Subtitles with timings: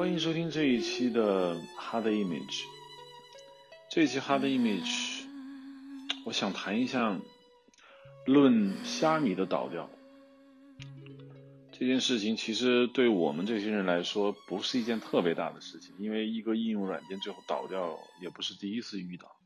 [0.00, 2.64] 欢迎收听这一期的 Hard Image。
[3.90, 5.24] 这一期 Hard Image，
[6.24, 7.20] 我想谈一下
[8.24, 9.90] 论虾米的倒掉
[11.70, 12.34] 这件事情。
[12.34, 19.36] 其实对我们这些人来说，不是一件特别大的事情，因为一个应用软件最后倒掉，也不是第一次遇到。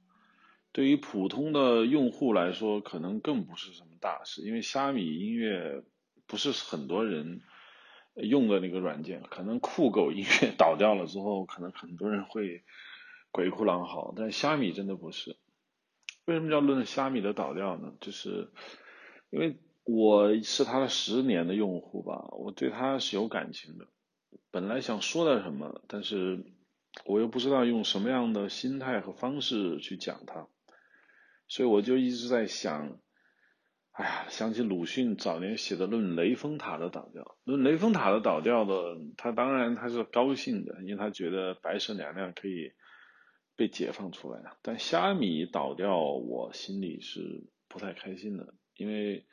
[0.71, 5.82] 对于普通的用户来说，可能更不是什么大事，因为虾米音乐
[6.29, 7.41] 不是很多人。
[8.14, 12.63] 用的那个软件，可能酷狗音乐倒掉了之后，可能很多人会
[13.31, 15.36] 鬼哭狼嚎，但虾米真的不是。
[16.25, 17.93] 为什么叫论虾米的倒掉呢？
[18.00, 18.50] 就是
[19.31, 23.86] 因为我是它的十年的用户吧，我对它是有感情的。
[24.50, 26.44] 本来想说点什么，但是
[27.05, 30.46] 我又不知道用什么样的心态和方式去讲它，
[31.49, 32.98] 所以我就一直在想。
[33.94, 42.72] 哎呀，想起鲁迅早年写的《论雷峰塔的倒掉》，《论雷峰塔的倒掉》的，他当然他是高兴的，因为他觉得白蛇娘娘可以
[43.54, 44.58] 被解放出来了。
[44.62, 49.27] 但虾米倒掉，我心里是不太开心的，因为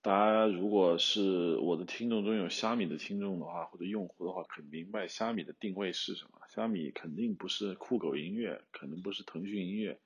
[0.00, 6.40] 大家如果是我的听众中有虾米的听众的话，或者用户的话，可明白虾米的定位是什么。
[6.48, 10.00] 虾米肯定不是酷狗音乐，可能不是腾讯音乐。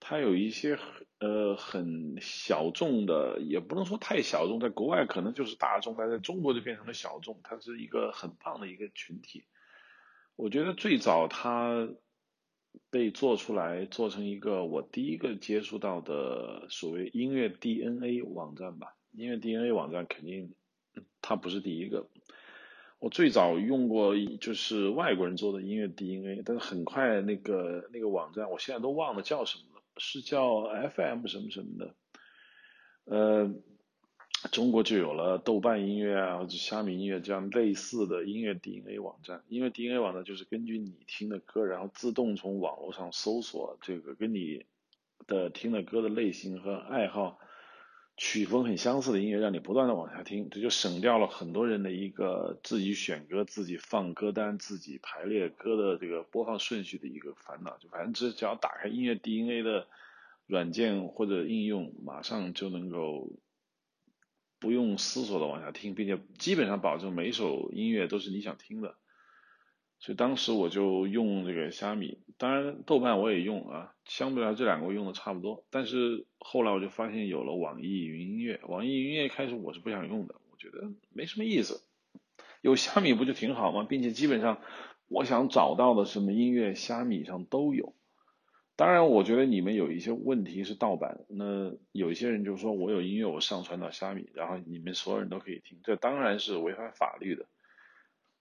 [0.00, 0.78] 它有一些
[1.18, 7.40] 呃很小众的，也不能说太小众，在国外可能就是大众，但在中国就变成了小众。
[7.42, 9.44] 它是一个很棒的一个群体。
[10.36, 11.88] 我觉得最早它
[12.90, 18.94] 被做出来，做成一个我第一个接触到的所谓音乐 DNA 网站吧。
[19.10, 20.54] 音乐 DNA 网站肯定
[21.20, 22.08] 它不是第一个。
[23.00, 29.64] 我最早用过就是外国人做的音乐 DNA，但是很快那个那个网站，我现在都忘了叫什么。
[29.98, 31.94] 是叫 FM 什么什么的，
[33.04, 33.54] 呃，
[34.52, 39.42] 中国就有了豆瓣音乐啊或者虾米音乐这样类似的音乐 DNA 网站。
[39.48, 44.66] 音乐 DNA 网站就是根据你听的歌，然后自动从网络上搜索这个跟你
[45.26, 47.38] 的听的歌的类型和爱好。
[48.18, 57.78] 曲风很相似的音乐，让你不断的往下听，这就省掉了很多人的一个自己选歌、自己放歌单、自己排列歌的这个播放顺序的一个烦恼。
[57.78, 59.86] 就反正只只要打开音乐 DNA 的
[60.46, 63.30] 软件或者应用，马上就能够
[64.58, 68.96] 不用思索的往下听，并且基本上保证每首音乐都是你想听的。
[70.00, 75.64] 所以当时我就用这个虾米，当然豆瓣我也用啊，相对来这两个我用的差不多。
[75.70, 81.82] 但是后来我就发现有了网易云音乐，网易云音乐开始我是不想用的，我觉得没什么意思。
[82.60, 83.86] 有虾米不就挺好吗？
[83.88, 84.60] 并且基本上
[85.08, 87.94] 我想找到的什么音乐，虾米上都有。
[88.76, 97.46] 当然，我觉得你们有一些问题是盗版，那有一些人就说我有音乐我上传到虾米，然后你们所有人都可以听，这当然是违反法律的。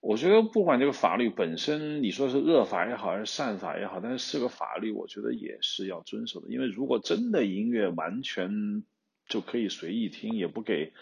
[0.07, 6.47] 我觉得不管这个法律本身，你说是恶法也好，还是善法也好，但是是个法律，我觉得也是要遵守的。
[6.47, 8.85] 因为如果真的音乐完全
[9.27, 10.93] 就可以随意听，也不给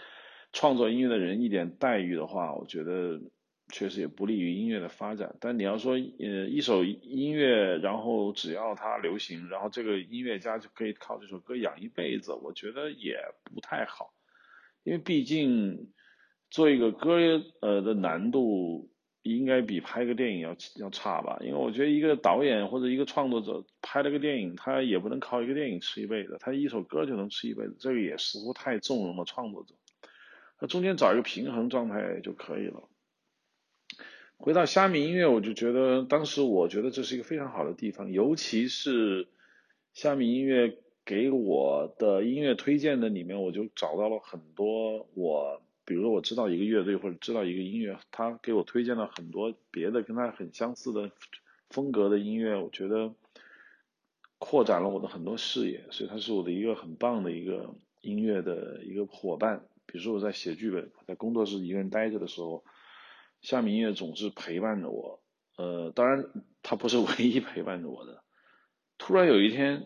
[0.53, 3.21] 创作音乐的人一点待遇的话，我觉得
[3.71, 5.35] 确实也不利于音乐的发展。
[5.39, 14.15] 但你要说，呃，一首音乐，然后只要它流行，然后这个音乐家就可以靠这首歌养一辈子，我觉得也不太好，
[14.81, 15.91] 因为毕竟。
[16.51, 17.17] 做一个歌
[17.59, 18.89] 呃的难度
[19.33, 21.39] 应该比拍个电影要要差吧？
[21.41, 29.73] 因为我觉得一个导演或者一个创作者拍了个电影，他也不能靠一个电影吃一辈子，他一首歌就能吃一辈子，这个也似乎太纵容了创作者。
[30.59, 32.83] 那中间找一个平衡状态就可以了。
[34.37, 39.27] 回到虾米音乐，我就觉得当时我觉得这是一个非常好的地方，尤其是
[39.93, 45.63] 虾米音乐给我的音乐推荐的里面，我就找到了很多我。
[45.85, 51.11] 比如说我知道一个乐队或者知道一个音乐，他给我推荐了很多别的跟他很相似的
[51.69, 53.13] 风格的音乐，我觉得
[54.39, 59.67] 扩展了我的很多视野，所以他是我的一个很棒的一个音乐的一个伙伴。
[59.85, 62.65] 比如说我在写剧本，在工作室一个人待着的时候，
[63.41, 65.21] 虾米音乐总是陪伴着我。
[65.57, 66.25] 呃，当然
[66.63, 68.23] 他不是 唯一陪伴着我的。
[68.97, 69.85] 突然有一天，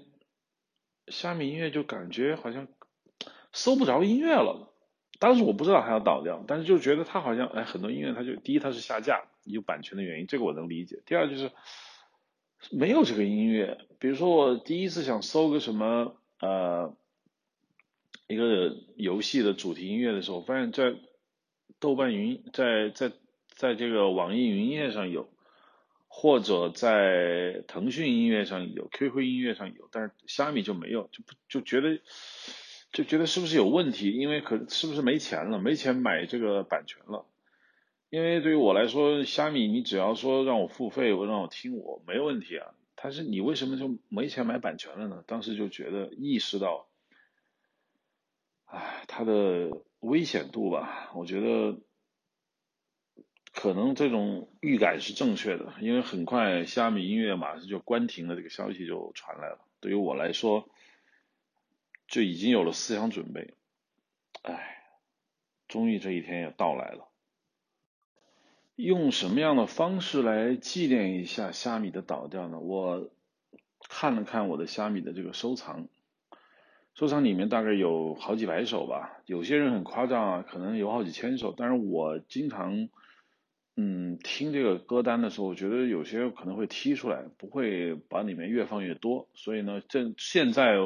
[1.08, 2.68] 虾米音乐就感觉好像
[3.52, 4.74] 搜不着音乐了。
[5.20, 11.02] 当时我不知道它要倒掉，但是就觉得它好像哎，很多音乐它就第一它是下架，有版权的原因，这个我能理解。
[11.06, 11.52] 第二就是
[12.72, 16.96] 没有这个音乐，比如说我第一次想搜个什么呃
[18.28, 20.96] 一个游戏的主题音乐的时候，发现在
[21.82, 23.12] 豆瓣云在在
[23.50, 25.30] 在这个网易云音乐上有，
[26.08, 32.00] 或者在腾讯音乐上有，QQ 音乐上有，但是虾米就没有，就不就觉得。
[32.92, 34.12] 就觉得是不是有问题？
[34.12, 35.60] 因为可是不是没钱了？
[35.60, 37.26] 没钱买这个版权了？
[38.10, 42.74] 因为对于我来说，虾米你只要说让我付费，我让我听我没问题啊。
[42.96, 45.24] 但是你为什么就没钱买版权了呢？
[45.28, 46.88] 当时就觉得意识到，
[48.66, 51.80] 唉，它的危险度吧，我觉得
[53.54, 59.60] 可能这种预感是正确的，因为很快虾米音乐马上就关停了，这个消息就传来了。
[59.80, 60.68] 对于我来说，
[62.10, 63.54] 就已经有了思想准备。
[64.42, 64.84] 唉，
[65.68, 67.08] 终于这一天也到来了。
[68.76, 72.60] 用什么样的方式来纪念一下虾米的倒掉呢？
[72.60, 73.10] 我
[73.90, 75.88] 看了看我的虾米的这个收藏，
[76.96, 79.22] 收藏里面大概有好几百首吧。
[79.26, 81.54] 有些人很夸张啊，可能有好几千首。
[81.58, 82.88] 但是我经常，
[83.76, 89.28] 嗯，听这个歌单的时候，我觉得有些可能会踢出来，不会把里面越放越多。
[89.34, 90.78] 所以呢，这现在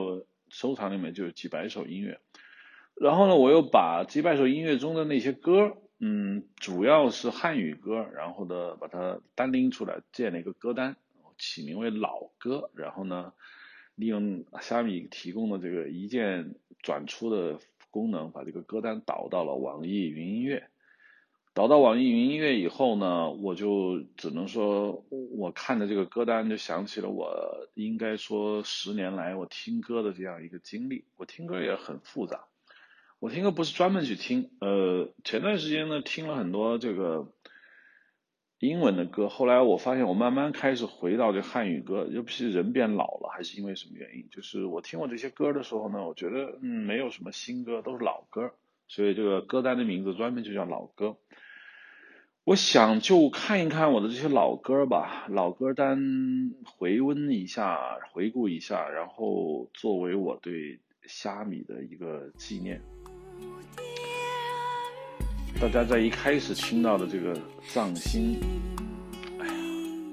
[0.53, 2.19] 收藏里面就有几百首音乐。
[2.95, 5.77] 然后呢，我又把几百首音乐中的那些歌。
[5.99, 10.95] 嗯，主要是汉语歌，然后呢，把它单拎出来建了一个歌单，
[11.39, 12.69] 起名为老歌。
[12.75, 13.33] 然后呢，
[13.95, 17.57] 利用虾米提供的这个一键转出的
[17.89, 20.69] 功能，把这个歌单导到了网易云音乐。
[21.53, 25.05] 导到网易云音乐以后呢，我就只能说，
[25.37, 31.05] 我看着这个歌单，就想起了我应该说十年来我听歌的这样一个经历。
[31.15, 32.45] 我听歌也很复杂。
[33.19, 37.31] 我听歌不是专门去听，呃，前段时间呢听了很多这个
[38.57, 44.27] 英文的歌，后来我发现我慢慢开始回到这汉语歌，尤其是人变老了，还是因为什么原因？
[44.31, 48.53] 就是我听我这些歌的时候呢，我觉得嗯没有什么新歌，都是老歌，
[48.87, 51.17] 所以这个歌单的名字专门就叫老歌。
[52.45, 57.79] 我想就看一看我的这些老歌吧，老歌单回温一下，
[58.11, 62.81] 回顾一下，然后作为我对虾米的一个纪念。
[65.61, 67.39] 大家在一开始听到的这个
[67.69, 68.37] 藏心，
[69.39, 69.53] 哎呀，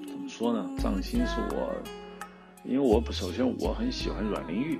[0.06, 0.70] 怎么说呢？
[0.78, 1.74] 藏心是我，
[2.64, 4.78] 因为我首先我很喜欢阮玲玉，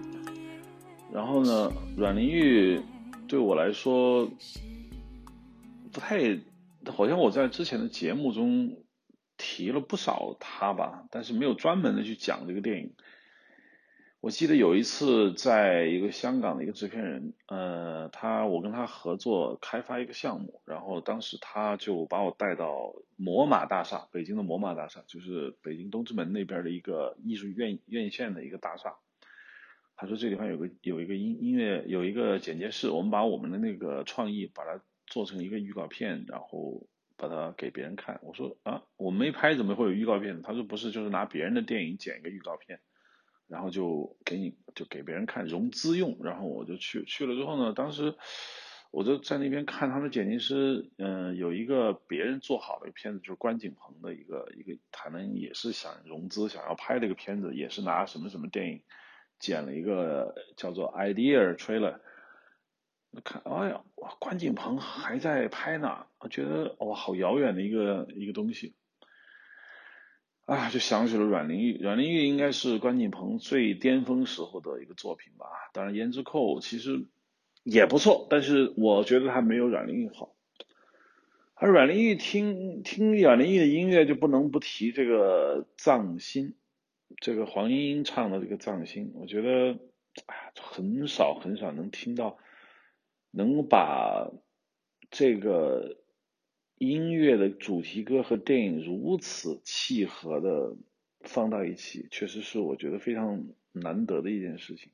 [1.13, 2.81] 然后呢，阮玲玉
[3.31, 4.29] 对我来说
[5.93, 6.41] 不太，
[6.87, 8.83] 好像我在之前的节目中
[9.37, 12.93] 提了不少他吧，但是没有专门的去讲这个电影。
[14.21, 28.97] 我记得有一次，在一个香港的一个制片人，呃，他我跟他合作开发一个项目，然后当时他就把我带到摩马大厦，北京的摩马大厦，就是北京东直门那边的一个艺术院院线的一个大厦。
[30.01, 36.87] 他说这地方有个有一个音音乐有一个剪接室，我们把我们的那个创意把它做成一个预告片，然后
[37.19, 38.19] 把它给别人看。
[38.23, 40.41] 我说啊，我没拍，怎么会有预告片？
[40.41, 42.81] 他说不是，就是拿别人的电影剪一个预告片。
[43.47, 48.15] 然后就给你就给别人看融资用，然后我就去去了之后呢，当时
[48.93, 58.83] 我就在那边看他们剪辑师，嗯，有一个别人做好的片子，就是关锦鹏的一个一个，他们也是想融资，想要拍这个片子，也是拿什么什么电影
[59.41, 61.97] 剪了一个叫做 idea trailer，
[63.25, 68.75] 看，哎呀，哇，关锦鹏还在拍呢，我觉得哇，好遥远的一个一个东西。
[70.45, 75.47] 啊，就想起了阮玲玉，阮玲玉应该是关锦鹏最巅峰时候的一个作品吧。
[75.73, 77.07] 当然，胭脂扣其实
[77.63, 80.35] 也不错，但是我觉得他没有阮玲玉好。
[81.55, 86.49] 而阮玲玉听听阮玲玉的音乐，就不能不提这个《藏心》，
[87.19, 89.79] 这个黄莺莺唱的这个《藏心》，我觉得
[90.27, 92.39] 哎呀，很少很少能听到
[93.31, 94.31] 能把
[95.11, 95.99] 这个。
[96.83, 100.79] 音乐的主题歌和电影如此契合的
[101.21, 104.91] 放到一起，确实是我觉得非常难得的一件事情。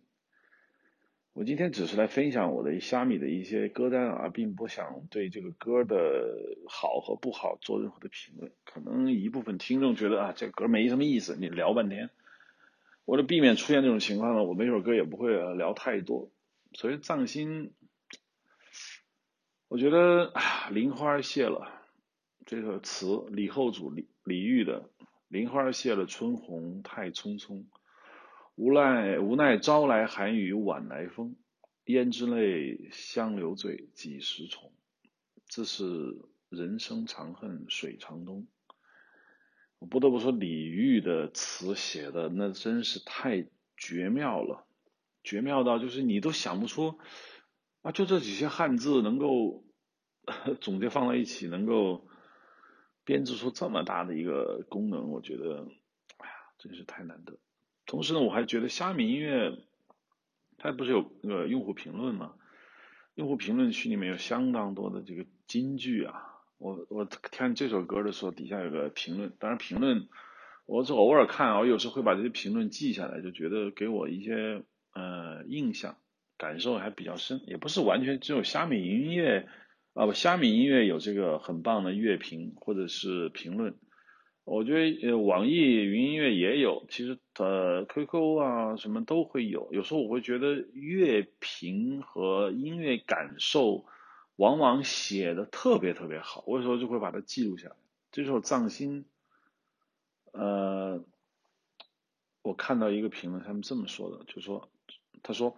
[1.36, 8.50] 我今天只是来分享我的虾米的一些歌单啊，并不想对这个歌的好和不好做任何的评论。
[8.64, 12.08] 可能一部分听众觉得啊，这歌没什么意思，你聊半天。
[13.04, 16.30] 为了避免出现这种情况呢，我每首歌也不会聊太多。
[16.72, 17.74] 所以藏心，
[19.68, 21.70] 我觉得啊，林花谢了。
[22.46, 24.88] 这个词，李后主李李煜的
[25.28, 27.66] “林花谢了春红太匆匆，
[28.56, 31.36] 无奈无奈朝来寒雨晚来风，
[31.84, 34.72] 胭脂泪，香留醉几时重？
[35.46, 35.84] 自是
[36.48, 38.48] 人生长恨水长东。”
[39.78, 43.46] 我不得不说，李煜的词写的那真是太
[43.76, 44.66] 绝妙了，
[45.22, 46.98] 绝妙到就是你都想不出
[47.82, 49.64] 啊，就这几些汉字能够
[50.60, 52.08] 总结放在一起，能够。
[53.04, 55.68] 编织出这么大的一个功能，我觉得，
[56.16, 57.38] 哎呀，真是太难得。
[57.86, 59.56] 同时呢，我还觉得虾米音乐，
[60.58, 62.34] 它不是有那个用户评论吗？
[63.14, 66.22] 用户评论区里面有相当多的这个金句啊，
[66.58, 70.08] 我我看这首歌的时候，底下有个评论，当然评论
[70.66, 75.96] 我是偶尔看啊，我有时候会把这些评论记下来，就觉得给我一些呃印象
[76.36, 79.48] 感受还比较深，也不是完全只有虾米音乐
[79.94, 83.76] 啊不虾米音乐有这个很棒的乐评或者是评论。
[84.46, 89.68] 我觉得呃，网易云音乐也有，其实呃，QQ 啊什么都会有。
[89.72, 93.86] 有时候我会觉得乐评和音乐感受
[94.36, 97.74] 往往写的特别特别好，我有时候就会把它记录下来。
[98.12, 99.04] 这首《藏心》，
[100.38, 101.04] 呃，
[102.42, 104.70] 我看到一个评论，他们这么说的，就说
[105.24, 105.56] 他说，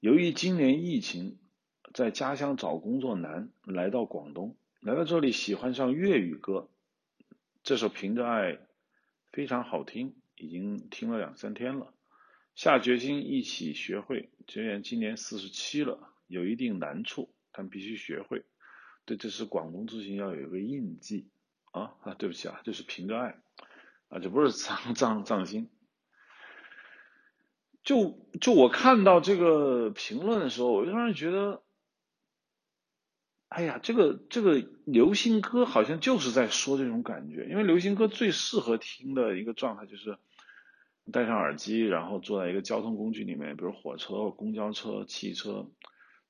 [0.00, 1.38] 由于今年疫情，
[1.94, 6.68] 在家乡找工作难，来到广东，来到这里喜欢上粤语歌。
[7.64, 8.52] 这首《凭着爱》
[9.32, 11.94] 非常好听，已经听了两三天了。
[12.54, 14.28] 下决心一起学会。
[14.46, 18.44] 虽然今年四十七了，有一定难处，但必须学会。
[19.06, 21.30] 对，这是广东之行要有一个印记
[21.70, 22.12] 啊啊！
[22.12, 23.30] 对不起啊，这是《凭着爱》
[24.14, 25.70] 啊，这不是藏藏藏心。
[27.82, 31.62] 就就我看到这个评论的时候，我就让人觉得。
[33.54, 40.18] 哎呀，这个这个流行歌好像就是在说这种感觉，因为流行歌最适合听的一个状态就是
[41.12, 45.70] 戴上耳机，然后坐在一个交通工具里面，比如火车、公交车、汽车，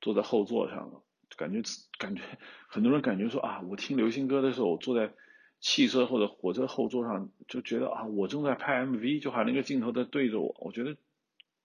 [0.02, 1.02] 坐在后座上，
[1.38, 1.62] 感觉
[1.96, 2.20] 感觉
[2.68, 5.14] 很多人感觉说啊，我听流行歌的时候，我坐在
[5.60, 10.94] 汽车或者火车后座上，就觉得啊，我正在拍 MV，就好像那个镜头在对着我，我觉得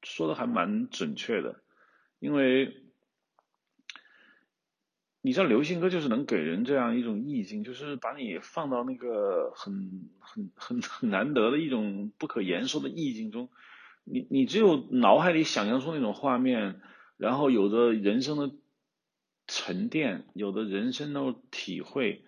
[0.03, 1.59] 说的还蛮准确的，
[2.19, 2.85] 因为。
[5.21, 13.49] 你知道流行歌就是能给人这样一种意境，就是把你放到那个很很很很难得的一种不可言说的意境中，
[14.05, 16.79] 你你只有脑海里想象出那种画面，
[17.17, 18.51] 然后有着人生的
[19.45, 22.23] 沉淀，有的人生的体会，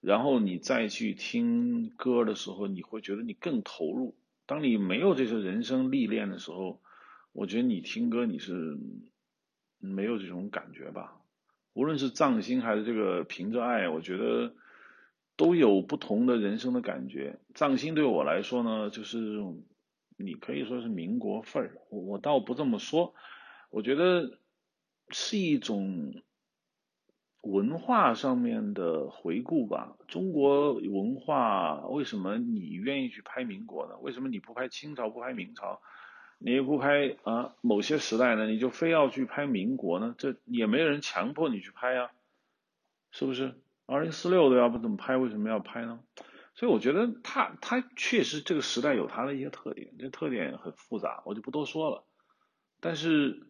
[0.00, 4.14] 然后你再去听歌的时候，你会觉得你更投入。
[4.46, 6.80] 当你没有这些人生历练的时候，
[7.32, 8.78] 我觉得你听歌你是
[9.80, 11.15] 没有这种感觉吧。
[11.76, 14.54] 无论是藏心还是这个凭着爱，我觉得
[15.36, 17.38] 都有不同的人生的感觉。
[17.54, 19.18] 藏心对我来说呢，就是，
[20.16, 23.14] 你可以说是民国范儿，我我倒不这么说，
[23.68, 24.38] 我觉得
[25.10, 26.14] 是一种
[27.42, 29.98] 文化上面的回顾吧。
[30.08, 33.98] 中国文化为什么你愿意去拍民国呢？
[34.00, 35.82] 为什么你不拍清朝，不拍明朝？
[36.38, 40.14] 你不拍啊，某些时代呢，你就非要去拍民国呢？
[40.18, 42.10] 这也没有人强迫你去拍呀，
[43.10, 43.54] 是不是？
[43.86, 46.00] 二零四六都要不怎么拍，为什么要拍呢？
[46.54, 52.04] 所以我觉得他他确实这个时代有他的一些特点，这特点很复杂，我就不多说了。
[52.80, 53.46] 但是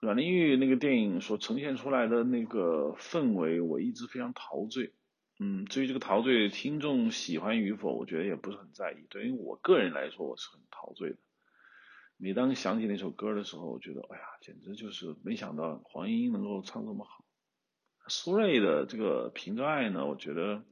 [0.00, 4.92] 阮玲玉那个电影所呈现出来的那个氛围，我一直非常陶醉。
[5.38, 9.06] 嗯，至于这个陶醉，听众喜欢与否，我觉得也不是很在意。
[9.08, 11.16] 对于我个人来说，我是很陶醉的。
[12.18, 17.24] 每当想起那首歌的时候，我觉得，哎呀，简直就是没想到黄莺莺能够唱这么好。
[18.08, 20.64] 苏芮的这个《凭着爱》呢，我觉得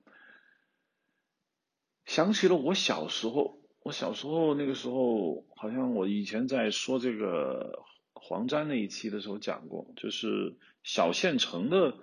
[2.07, 7.85] 想起了我小时候，我小时候那个时候，好像我以前在说这个
[8.15, 11.99] 黄沾那一期的时候讲过，就是小县城的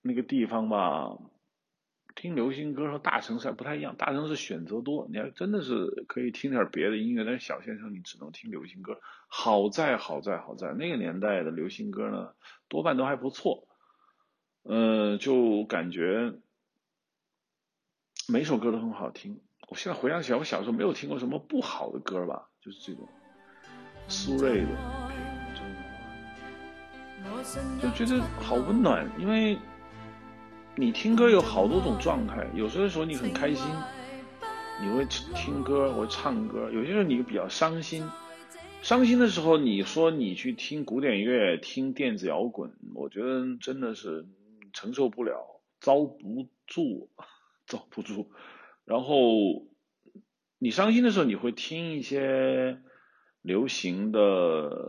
[0.00, 1.18] 那个地方吧。
[2.16, 9.00] 听流行歌和大城市还不太一样，大城市选择多，你要真的是可以听点别的音乐，但是小县城你只能听流行歌。
[9.26, 12.32] 好在好在好在那个年代的流行歌呢，
[12.68, 13.66] 多半都还不错，
[14.62, 16.34] 呃，就感觉
[18.28, 19.40] 每首歌都很好听。
[19.68, 23.08] 我现在回想起来，我小时候没有听过什么不好的歌吧，就是这种
[24.06, 24.68] 苏芮的，
[27.82, 29.58] 就觉得好温暖，因为。
[30.76, 33.64] 你听歌有好多种状态，有时候时候你很开心，
[34.82, 38.04] 你会听歌，会唱歌；有些时候你比较伤心，
[38.82, 44.26] 伤心的时候，你说你去听古典乐、听电子摇滚，我觉得真的是
[44.72, 47.08] 承受不了，遭不住，
[47.66, 48.32] 遭不住。
[48.84, 49.68] 然后
[50.58, 52.80] 你伤心的时候，你会听一些
[53.42, 54.18] 流行的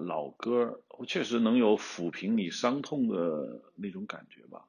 [0.04, 4.66] 老歌，确实能有抚平你伤痛的那种感觉吧。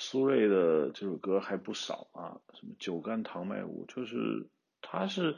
[0.00, 4.48] 苏芮的这首歌还不少啊，什么酒干倘卖无，就是
[4.80, 5.36] 它是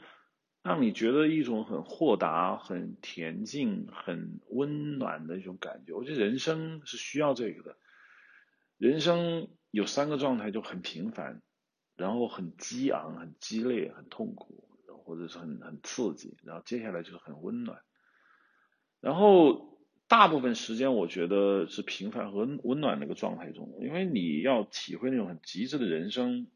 [0.61, 5.93] 让你觉得一种很豁达、很恬静、很温暖的一种感觉。
[5.93, 7.77] 我觉得人生是需要这个的，
[8.77, 11.41] 人生有三个状态，就很平凡，
[11.95, 14.69] 然后很激昂、很激烈、很痛苦，
[15.03, 17.81] 或者是很很刺激，然后接下来就是很温暖。
[18.99, 19.70] 然后
[20.11, 26.47] 大部分时间我觉得是平凡和温暖的一个状态中，因为你要体会那种很极致的人生，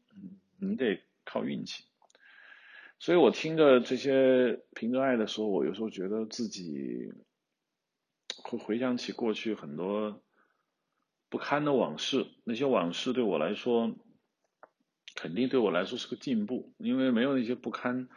[0.60, 1.84] 你得靠运气。
[2.98, 7.14] 所以我听着这些凭着爱的时候，我有时候觉得自己
[8.42, 10.20] 会回想起过去很多
[11.30, 13.96] 不堪的往事，那些往事对我来说，
[15.14, 18.10] 肯定对我来说是个进步，因为没有那些不堪，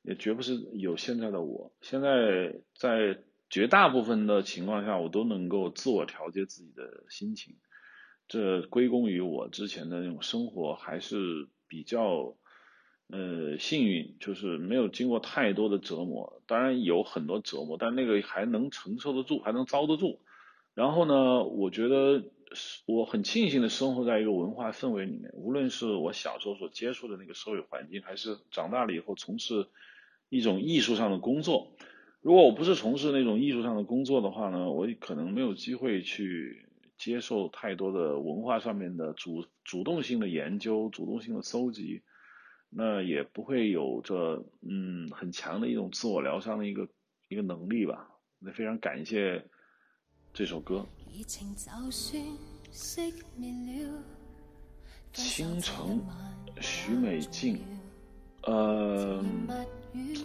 [0.00, 1.74] 也绝不是有现在的我。
[1.82, 3.18] 现在在
[3.50, 7.56] 绝大部分的情况下，我都能够自我调节自己的心情，
[8.28, 12.36] 这归功于我之前的那种生活还是比较。
[13.10, 20.20] 呃，幸运就是没有经过太多的折磨，当然有很多折磨，但那个还能承受得住，还能遭得住。
[20.74, 22.22] 然后呢，我觉得
[22.84, 29.68] 我很庆幸的生活在一个文化氛围里面，无论是我小时候所接触的那个社会环境，还是长大了以后从事
[30.28, 31.72] 一种艺术上的工作。
[32.20, 42.02] 如果我不是从事那种艺术上的工作的话呢，我可能没有机会去接受太多的文化上面的主主动性的研究、主动性的搜集。
[42.70, 46.86] 那也不会有着嗯很强的一种自我疗伤的一个
[47.28, 48.10] 一个能力吧。
[48.40, 49.42] 那非常感谢
[50.34, 50.84] 这首歌。
[55.14, 55.98] 倾城，
[56.60, 57.58] 徐美静，
[58.42, 59.24] 呃，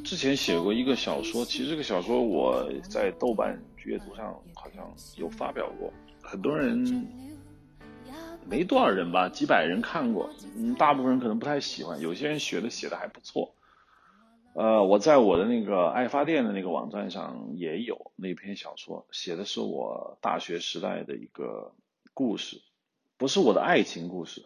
[0.03, 5.91] 之前写过一个小说，其实这个小说我在豆瓣阅读上好像有发表过，
[6.21, 7.07] 很多人。
[8.45, 13.55] 没多少人吧，几百人看过，嗯，大部分人可能不太喜欢，有些人学的写的还不错。
[14.53, 21.73] 呃，我在我的那个爱发电的那个网站上也有那篇小说，写的是我大学时代的一个
[22.13, 22.61] 故事，
[23.15, 24.43] 不是我的爱情故事，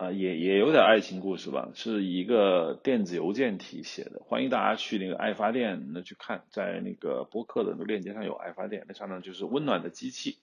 [0.00, 10.38] 啊，也也有点爱情故事吧，是一个电子邮件体写的，欢迎大家去那个爱发电那去看，在那个播客的那个链接上有爱发电，那上面就是温暖的机器。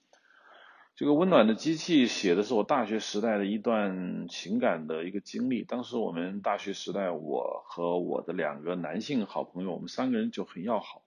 [0.95, 5.63] 这个温暖的机器写的是我大学时代的一段情感的一个经历。
[5.63, 11.01] 当时我们大学时代，我和我的两个男性好朋友，我们三个人就很要好，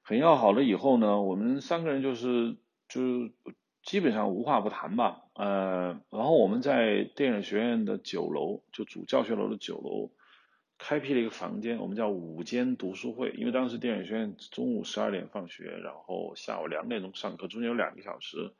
[0.00, 2.56] 很要好了以后呢，我们三个人就是
[2.88, 3.28] 就
[3.82, 5.22] 基本上无话不谈吧。
[5.34, 10.10] 呃，然后我们在电影学院的九楼，就主教学楼的九楼。
[10.82, 13.34] 开辟了一个房间，我们叫午间读书会。
[13.36, 18.54] 因为当时电影学院中午十二点放学，然后下午两点钟上课，中间有两个小时，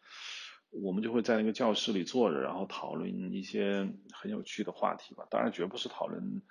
[0.69, 5.27] 我们就会在那个教室里坐着，然后讨论一些很有趣的话题吧。
[5.31, 6.43] 当然，绝不是讨论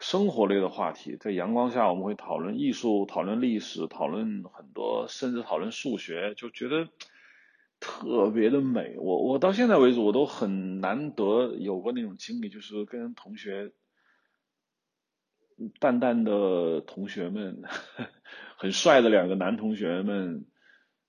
[0.00, 1.16] 生活类的话题。
[1.16, 6.90] 在阳光下，我们会讨论艺术、讨论历史、讨论很多，甚至讨论数学，就觉得
[7.84, 8.96] 特别的美。
[8.98, 13.72] 我我到现在为止，我都很难得有过那种经历，就是跟同学。
[15.78, 17.62] 淡淡的同学们，
[18.56, 20.46] 很帅的两个男同学们，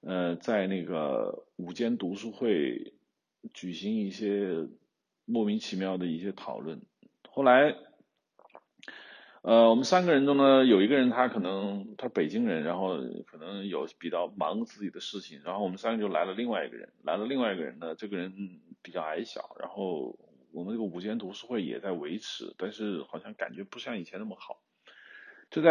[0.01, 2.93] 呃，在那个午间读书会
[3.55, 4.67] 举行一些
[5.25, 6.83] 莫名其妙的一些讨论。
[7.27, 7.75] 后来，
[9.47, 18.33] 呃，我们三个人中呢，有一个人他可能他北京人，然后可能有比较忙自己的事情，然后我们三个就来了另外一个人，来了另外一个人呢，这个人
[18.81, 20.17] 比较矮小，然后。
[20.51, 24.61] 我们这个午间读书会也在维持，但是好像感觉不像以前那么好。
[25.51, 25.69] 就在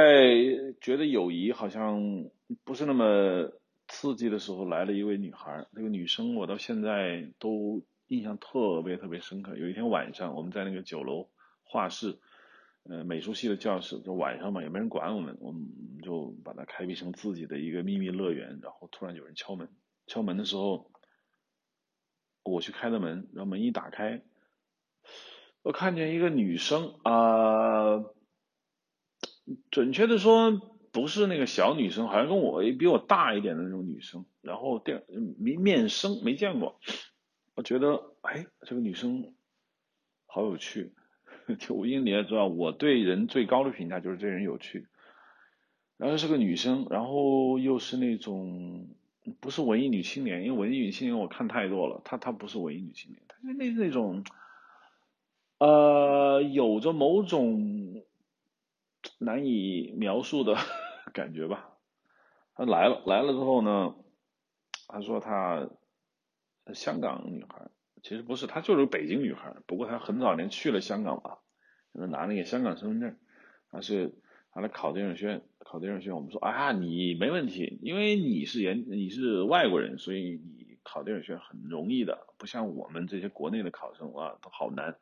[0.79, 2.29] 觉得友谊好像
[2.65, 3.51] 不是那么
[3.89, 5.65] 刺激的时候，来了一位女孩。
[5.71, 9.57] 那个女生我到现在都印象特别特别深刻。
[9.57, 11.31] 有一天晚上，我们在那个酒楼
[11.63, 12.19] 画室，
[12.85, 15.67] 呃，美术系的教室，就晚上嘛，也没人管我们，我们
[16.03, 18.61] 就把它开辟成自己的一个秘密乐园。
[18.63, 19.71] 然后突然有人敲门，
[20.07, 20.91] 敲门的时候，
[22.43, 24.23] 我去开的门，然后门一打开。
[25.63, 28.05] 我看见一个女生啊，
[29.71, 30.53] 准确的说
[30.93, 34.27] 不是那个小女生，好像跟我比我大一点的那种女生。
[34.43, 35.07] 然后电
[35.39, 36.79] 面面生没见过，
[37.55, 39.35] 我觉得哎，这个女生
[40.27, 40.95] 好有趣。
[41.59, 44.87] 就因为你也知道，我对人最高的评价就是这人有趣。
[45.97, 48.89] 然后是个女生，然后又是那种
[49.41, 54.25] 不是文艺女青年，因为文艺女青年我看太多了，她她不是文艺女青年，她是那那种。
[55.59, 58.03] 呃，有着某种
[59.19, 60.57] 难以描述的
[61.15, 61.71] 感觉吧。
[62.57, 63.95] 他来了，来了之后呢，
[64.89, 65.71] 他说他
[66.75, 67.71] 香港女孩，
[68.05, 69.57] 其实不是，她就是北京女孩。
[69.67, 71.39] 不过她很早年去了香港吧，
[71.93, 73.17] 拿那个香港身份证。
[73.71, 74.13] 她是
[74.53, 76.15] 她来考电影学院，考电影学院。
[76.15, 84.99] 我们说啊，你没问题，因为你是研你是外国人，所以你考电影学院很容易的，不像我们这些国内的考生啊，都好难。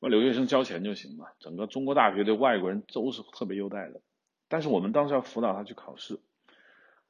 [0.00, 4.00] 那留学生交钱就行嘛，整个中国大学对外国人都是特别优待的，
[4.48, 6.18] 但是我们当时要辅导他去考试，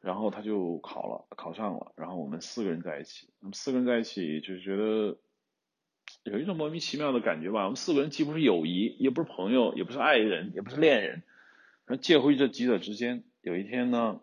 [0.00, 5.16] 然后他就考了，考上了，然后我们四个人在一起，我们四个人在一起就觉得
[6.22, 7.64] 有一种莫名其妙的感觉吧。
[7.64, 11.22] 我们四个人既不是友谊，也不是朋友，也不是爱人，也不是恋人，
[11.86, 13.24] 然后介乎于这几者之间。
[13.40, 14.20] 有一天呢。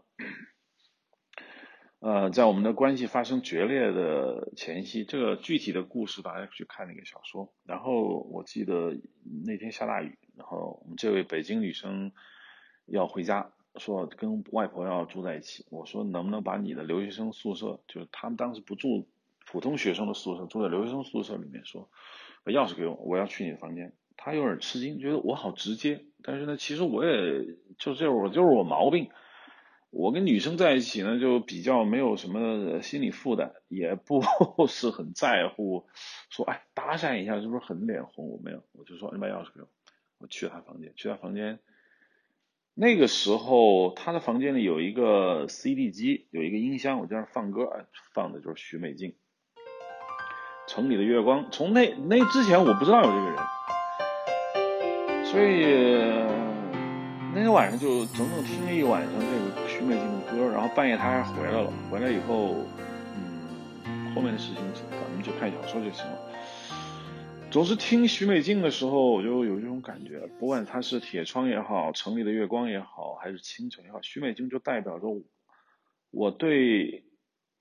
[1.99, 7.51] 呃，在我们的关系发生决裂的前夕，这个具体的故事大家去看那个小说。
[7.63, 8.95] 然后我记得
[9.43, 12.11] 那天下大雨，然后我们这位北京女生
[12.85, 15.65] 要回家，说跟外婆要住在一起。
[15.71, 19.07] 我说能不能把你的留学生宿舍，就是他们当时不住
[19.45, 21.89] 普通学生的宿舍，住在留学生宿舍里面，说
[22.43, 23.93] 把钥匙给我，我要去你的房间。
[24.17, 26.05] 他有点吃惊，觉得我好直接。
[26.23, 27.45] 但是呢，其实我也
[27.77, 29.09] 就这我就是我毛病。
[29.91, 34.21] 我跟女生在一起呢，就比较没有什么心理负担，也不
[34.67, 35.85] 是很在乎，
[36.29, 38.29] 说哎搭讪一下是不是很脸红？
[38.29, 39.69] 我没有，我就说你把钥匙给我，
[40.17, 41.59] 我去他房间，去他房间。
[42.73, 49.11] 那个时候他的房间里有一个 CD 机，有一个音箱，我在那放歌，放的就是许美静
[50.67, 51.43] 《城里的月光》。
[51.51, 56.25] 从那那之前我不知道有这个人，所以。
[57.37, 61.69] 那天晚上就整整听了一晚上这个徐美静的歌，然后半夜她还回来了。
[61.91, 62.55] 回来以后，
[63.85, 66.17] 嗯，后面的事情咱们就看小说就行了。
[67.51, 75.21] 总是听徐美静的时候，我就有这种感觉，不管她是铁窗也好，城里的月光也好，还是清晨也好，徐美静就代表着
[76.11, 77.03] 我对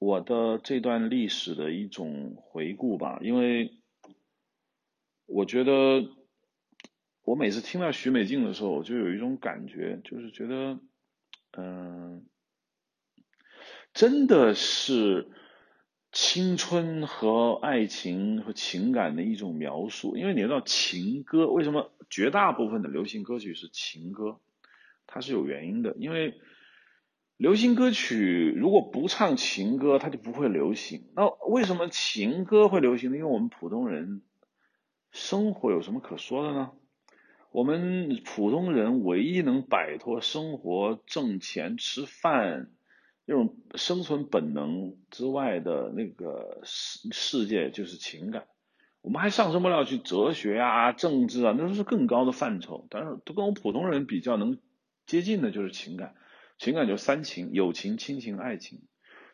[0.05, 3.19] 我的这段历史的一种回顾吧。
[3.23, 3.73] 因为
[5.27, 6.09] 我觉得。
[7.27, 10.79] 我每次听到许美静的时候，我就有一种感觉，就是觉得，
[11.57, 12.27] 嗯，
[13.95, 15.31] 真的是
[16.13, 20.19] 青春和爱情和情感的一种描述。
[20.19, 24.39] 因为你知道情歌为什么绝大部分的流行歌曲是情歌，
[25.07, 25.97] 它是有原因的。
[25.99, 26.39] 因为
[27.37, 31.05] 流行歌曲如果不唱情歌，它就不会流行。
[31.17, 33.17] 那为什么情歌会流行呢？
[33.17, 34.23] 因为我们普通人
[35.11, 36.71] 生活有什么可说的呢？
[37.51, 42.71] 我们普通人唯一能摆脱生活、挣钱、吃饭
[43.27, 48.47] 那种生存本能之外的那个世世界，就是情感。
[49.03, 52.87] 我们还上升不了去哲学啊、政治啊，那都是更高的范畴。
[52.91, 54.59] 但是，都跟我们普通人比较能
[55.07, 56.15] 接近的，就是情感。
[56.65, 58.81] 情感就三情：友情、亲情、爱情。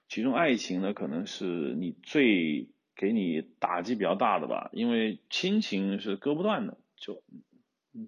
[0.09, 1.45] 其中爱情呢，可能是
[1.79, 7.23] 你最给你打击比较大的吧，因为亲情是割不断的，就。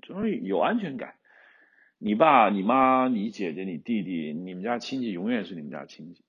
[0.00, 1.14] 就是有安全感，
[1.98, 6.24] 你爸、你妈、你姐姐、你弟弟，你们家亲戚永远是你们家亲戚。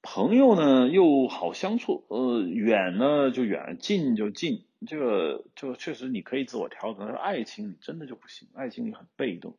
[0.00, 4.64] 朋友呢又好相处，呃，远呢就远，近就近。
[4.86, 7.00] 这个就确实你可以自我调整。
[7.00, 9.58] 但是爱情你真的就不行，爱情你很被动。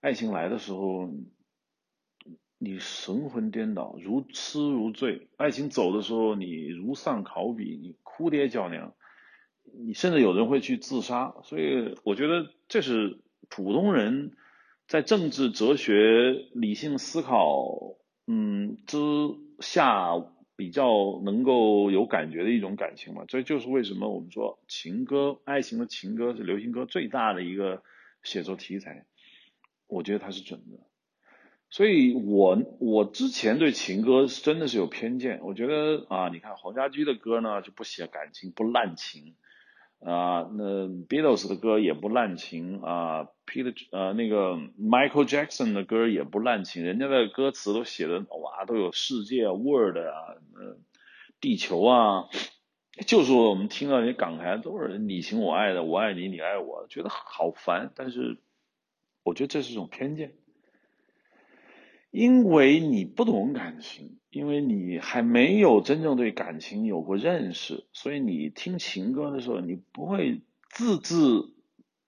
[0.00, 1.12] 爱情来的时候，
[2.64, 8.94] 你神魂颠倒，如痴如醉；爱情走的时候，你如丧考妣，你哭爹叫娘。
[9.64, 14.36] 你甚至有人会去自杀，所以我觉得这是普通人
[14.86, 17.96] 在政治、哲学、理性思考，
[18.28, 18.98] 嗯之
[19.58, 23.24] 下比较能够有感觉的一种感情嘛。
[23.26, 27.82] 这就是为什么我们说情歌、爱情的情歌是流行歌最大的一个
[28.22, 29.04] 写作题材。
[29.88, 30.78] 我觉得它是准的，
[31.72, 35.40] 所以我我之前对情歌真的是有偏见。
[35.42, 39.34] 我觉得啊，你看黄家驹的歌呢就不写感情，不滥情。
[40.04, 50.76] 啊，那 Beatles 的歌也不滥情啊，Peter 呃那个 Michael Jackson 的歌也不滥情，人家的歌词都写的哇，都有世界 world 啊，呃，
[51.40, 52.28] 地球啊，
[53.06, 57.92] 就是我们听到那些港台都是你情我爱的，我爱你，你爱我，觉得好烦。
[57.94, 58.38] 但是
[59.22, 60.34] 我觉得这是一种偏见。
[62.12, 71.54] 因为你不懂感情，因为你还没有真正对感情有过认识，所以你听情歌的时候，你不会字字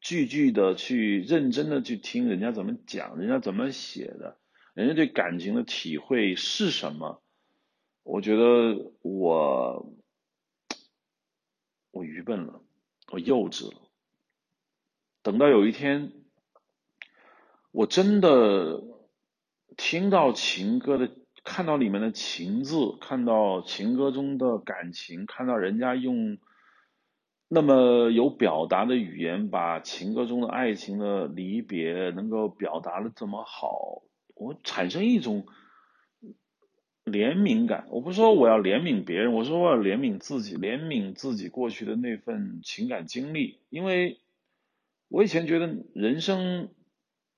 [0.03, 4.37] 句句的去认真的去听人家怎么讲，人家怎么写的，
[4.75, 7.23] 人家对感情的体会是什么？
[8.03, 9.91] 我觉得我
[11.93, 12.61] 我愚笨了，
[13.11, 13.79] 我幼稚了。
[15.23, 16.13] 等到有一天，
[17.71, 18.85] 我真的。
[19.77, 21.11] 听到情歌的，
[21.43, 26.39] 看到里面的情字，看到情歌中的感情，看到人家用
[27.49, 34.03] 那么有表达的语言，把情歌中的爱情的离别能够表达的这么好，
[34.35, 35.47] 我产生一种
[37.05, 37.87] 怜悯感。
[37.91, 44.21] 我不是说我要怜悯别人，我说我要怜悯自己，怜悯自己过去的那份情感经历，因为
[45.09, 46.69] 我以前觉得人生。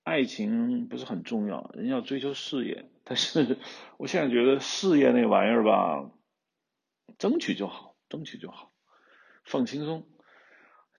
[0.07, 2.85] 爱情不是很重要，人要追求事业。
[3.03, 3.59] 但是
[3.99, 6.13] 我现在觉得事业那玩意儿吧，
[7.19, 8.71] 争取就好，争取就好，
[9.43, 10.05] 放轻松。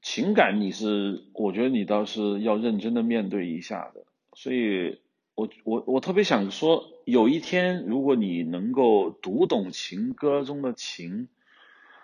[0.02, 4.04] 情感你是，我觉得你倒是要认真的面对一下的。
[4.34, 5.00] 所以，
[5.36, 11.30] 我我我特别想说，有一天如果你能够读懂情歌中的情，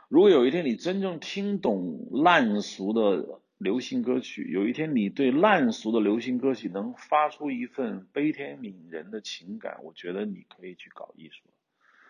[0.07, 3.41] 如果有一天你真正听懂烂俗的。
[3.63, 11.49] 流行歌曲，有一天你对烂俗的流行歌曲能发出一份悲天悯人的情感，我觉得你可以去搞艺术。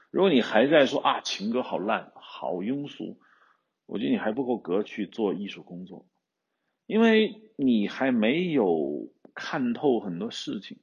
[0.09, 3.19] 如果你还在说啊情歌好烂、好庸俗，
[3.85, 6.07] 我觉得你还不够格去做艺术工作，
[6.87, 10.79] 因为你还没有看透很多事情。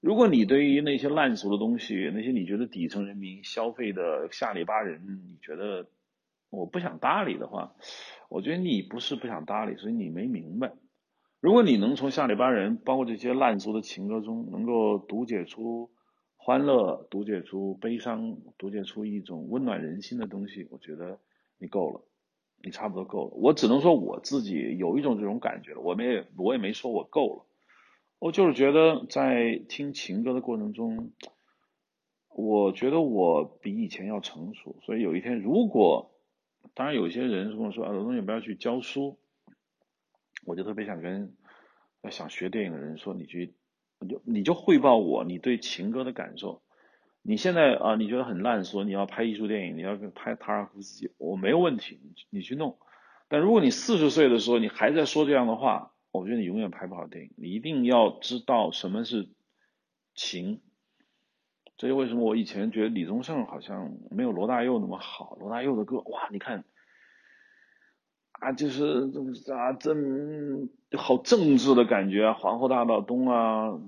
[0.00, 5.88] 如果你对于那些烂俗的东西，那些你觉得底层人民消费的下里巴人，你觉得
[6.50, 7.74] 我不想搭理的话。
[8.28, 10.72] 我觉得你不是不想搭理，所以你没明白。
[11.40, 15.90] 如果你能从下里巴人，包括这些烂俗的情歌中，能够读解出
[16.36, 21.20] 欢乐，读解出悲伤，读解出一种温暖人心的东西，我觉得
[21.58, 22.04] 你够了，
[22.62, 23.34] 你差不多够了。
[23.36, 27.46] 我只能说我自己有一种这种感觉了，我没我也没说我够了，
[28.18, 31.12] 我就是觉得在听情歌的过程中，
[32.34, 34.76] 我觉得我比以前要成熟。
[34.82, 36.15] 所以有一天如果。
[36.74, 39.18] 当然，有些人跟我说啊，罗东你不要去教书，
[40.44, 41.34] 我就特别想跟
[42.02, 43.54] 要想学电影的人说，你去，
[44.00, 46.62] 你就你就汇报我你对情歌的感受。
[47.22, 52.00] 你现在啊，你觉得很烂说，你要拍艺术电影，你要拍塔尔夫斯基，我没有问题，
[52.30, 52.78] 你去弄。
[53.28, 57.32] 但如果你四十岁的时候你还在说这样的话，我觉得你永远拍不好电影。
[57.36, 59.28] 你一定要知道什么是
[60.14, 60.60] 情。
[61.78, 65.36] 这就为什么我以前觉得李宗盛好像没有罗大佑那么好。
[65.38, 66.64] 罗大佑的歌，哇，你看
[68.32, 69.10] 啊，就是
[69.52, 73.68] 啊，真好政治的感觉啊，《皇后大道东》啊，《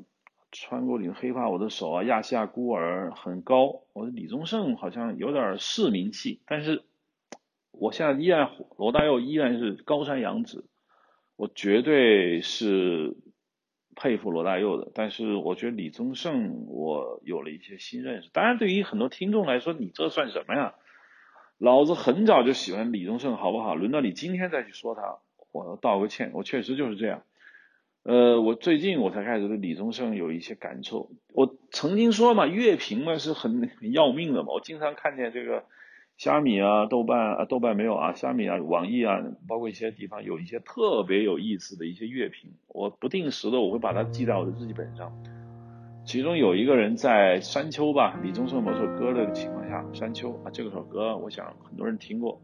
[0.53, 3.85] 穿过你的黑发我的手》啊，《亚细亚孤儿》很高。
[3.95, 6.83] 我李宗盛好像有点市民气，但是
[7.71, 10.65] 我现在依然罗大佑依然是高山仰止，
[11.37, 13.17] 我绝对是。
[14.01, 18.31] 佩服罗大佑的，但是我觉得李宗盛我有了一些新认识。
[18.33, 20.75] 当然，对于很多听众来说，你这算什么呀？
[21.59, 23.75] 老子很早就喜欢李宗盛，好不好？
[23.75, 25.19] 轮到你今天再去说他，
[25.53, 26.31] 我要道个歉。
[26.33, 27.23] 我确实就是这样。
[28.05, 31.11] 呃，我最近我才开始对李宗盛有一些感受。
[31.35, 34.53] 我曾经说嘛，乐评嘛是很很 要命的嘛。
[34.53, 35.65] 我经常看见这个。
[36.19, 45.13] 虾米啊，豆瓣啊，豆瓣没有啊，虾米啊，网易啊，包括一些地方有一些特别有意思的一些乐评，我不定时的我会把它记在我的日记本上。
[46.05, 52.41] 其中有一个人在山丘吧，李宗盛某首歌的情况下，山丘啊，这个首歌我想很多人听过，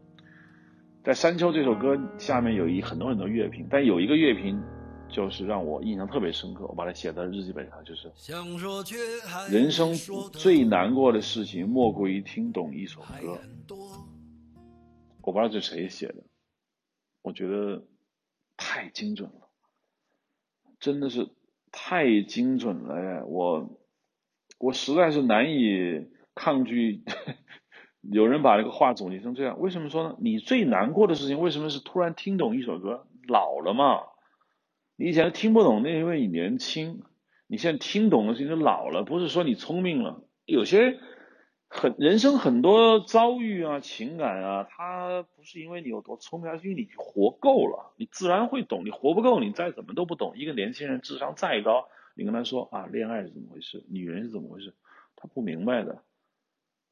[1.03, 4.57] 在山丘这首歌下面有一很多很多乐评，但有一个乐评。
[5.15, 7.81] 就是让我印象特别深刻，我把它写在日记本上。
[7.85, 8.11] 就是
[9.49, 9.93] 人生
[10.33, 13.39] 最难过的事情，莫过于听懂一首歌。
[15.21, 16.15] 我不知道这谁写的，
[17.21, 17.85] 我觉得
[18.57, 19.47] 太精准了，
[20.81, 21.29] 真的是
[21.71, 23.23] 太精准了呀！
[23.25, 23.69] 我
[24.59, 27.05] 我实在是难以抗拒，
[28.03, 29.61] 有人把这个话总结成这样。
[29.61, 30.17] 为什么说呢？
[30.19, 33.07] 你最难过的事情，为什么是突然听懂一首歌？
[33.29, 34.01] 老了嘛。
[34.97, 37.01] 你以前听不懂，那是因为你年轻；
[37.47, 39.03] 你现在听懂了，是因为老了。
[39.03, 40.23] 不是说你聪明了。
[40.45, 40.99] 有些
[41.67, 48.85] 很人生很多遭遇啊、情感啊，它不是因为你有多聪明，而是因为你活够了，你自然会懂。
[48.85, 50.37] 你活不够，你再怎么都不懂。
[50.37, 54.73] 一个年轻人智商再高，你跟他说啊，恋爱是怎么回事，女人是怎么回事，
[55.17, 56.03] 他不明白的，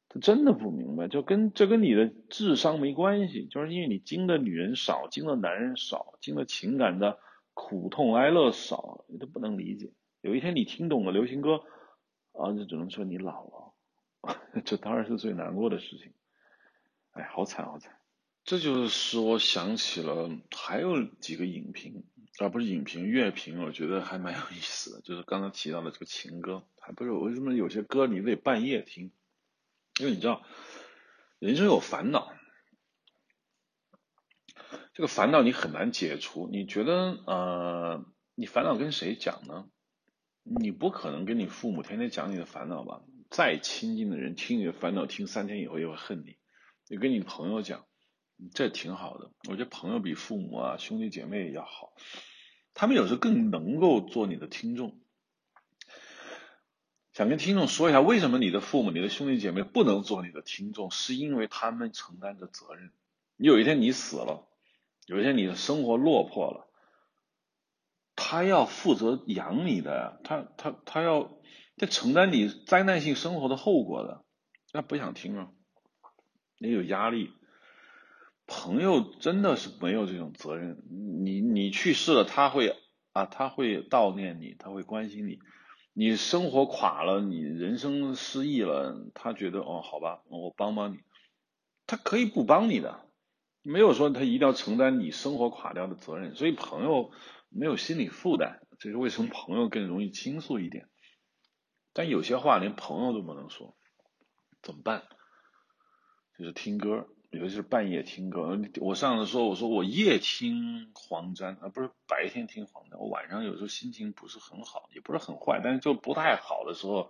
[0.10, 1.08] 他真的不明白。
[1.08, 7.18] 就跟这跟你的智商没关系，就是因为你经的女人少，经的男人少，经的情感的。
[7.54, 9.94] 苦痛哀乐少，你都不能理解。
[10.22, 11.64] 有一天你听懂了流行歌，
[12.32, 13.74] 啊，就只能说你老了，
[14.66, 16.14] 这当然是最难过的事情。
[17.12, 18.00] 哎，好惨好惨。
[18.44, 22.04] 这就是使我想起了还有几个影评，
[22.40, 25.02] 而不是影评乐评，我觉得还蛮有意思的。
[25.02, 29.12] 就是刚刚提到的这个情歌，还不是为什么有些歌你得半夜听？
[30.00, 30.42] 因为你知道，
[31.40, 32.33] 人生有烦恼。
[34.94, 39.68] 这个烦恼你很难解除，你觉得呃，你烦恼跟谁讲呢？
[40.44, 43.02] 你不可能跟你父母天天讲你的烦恼吧？
[43.32, 46.38] 再亲近的人听你的烦恼，听三天以后也会恨你。
[46.88, 47.86] 你跟你朋友讲，
[48.54, 49.32] 这挺好的。
[49.50, 51.94] 我觉得朋友比父母啊、兄弟姐妹要好，
[52.76, 55.00] 他们有时候更能够做你的听众。
[57.14, 60.92] 想跟听众说一下，为什么你的父母、你的兄弟姐妹不能做你的听众？
[60.92, 62.92] 是因为他们承担着责任。
[63.38, 64.48] 你有一天你死了。
[65.08, 66.68] 有一天你的生活落魄了，
[68.16, 71.30] 他要负责养你的，他他他要
[71.78, 74.24] 他承担你灾难性生活的后果的，
[74.74, 75.50] 那不想听啊，
[76.58, 77.32] 也有压力。
[78.46, 80.84] 朋友真的是没有这种责任，
[81.24, 82.76] 你你去世了，他会
[83.14, 85.40] 啊，他会悼念你，他会关心你。
[85.94, 90.98] 你生活垮了，你人生失意了，他觉得哦，好吧，我帮帮你，
[91.88, 93.03] 他可以不帮你的，
[93.64, 96.36] 没有说他一定要承担你生活垮掉的责任。
[96.36, 97.12] 所以朋友
[97.50, 100.90] 没有心理负担，这是为什么朋友更容易倾诉一点。
[101.94, 103.76] 但有些话连朋友都不能说，
[104.62, 105.04] 怎么办？
[106.38, 107.08] 就是听歌。
[107.32, 113.00] 尤其是半夜听歌，我上次说，我说我夜听黄沾，而不是白天听黄沾。
[113.00, 117.10] 我晚上有时候心情不是很好，也不是很坏，但是就不太好的时候，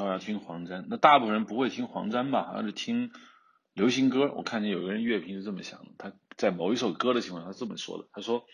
[0.00, 0.86] 我要听黄沾。
[0.88, 2.50] 那大部分人不会听黄沾吧？
[2.54, 3.10] 而是听
[3.78, 4.30] 流行歌。
[4.36, 8.44] 我看见有个人乐评是这么想的，他在某一首歌的情况下是这么说的：他说，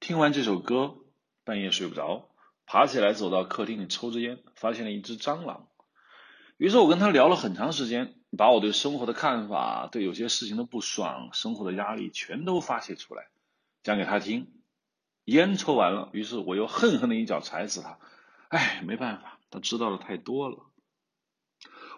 [0.00, 0.96] 听完这首歌，
[1.44, 2.28] 半夜睡不着，
[2.66, 5.68] 爬起来走到客厅里抽支烟，发现了一只蟑螂。
[6.56, 8.16] 于是我跟他聊了很长时间。
[8.36, 13.28] 把我对生活的看法、对有些事情的不爽、生活的压力全都发泄出来，
[13.84, 14.50] 讲给他听。
[15.26, 18.00] 烟抽完了，于是我又恨恨的一脚踩死他。
[18.48, 20.66] 哎，没办法，他知道的太多了。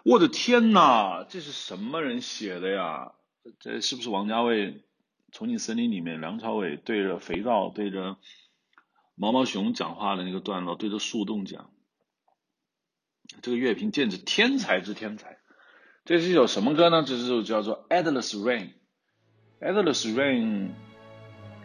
[0.07, 3.11] 我的天哪，这是什么人写的呀？
[3.59, 4.71] 这是不是王家卫
[5.33, 8.15] 《重庆森林》里面梁朝伟对着肥皂、对着
[9.15, 11.69] 毛毛熊讲话的那个段落，对着树洞讲？
[13.41, 15.39] 这个乐评简直天才之天才。
[16.05, 17.03] 这是一首什么歌呢？
[17.05, 18.69] 这首叫做《Endless Rain》。
[19.59, 20.69] Endless Rain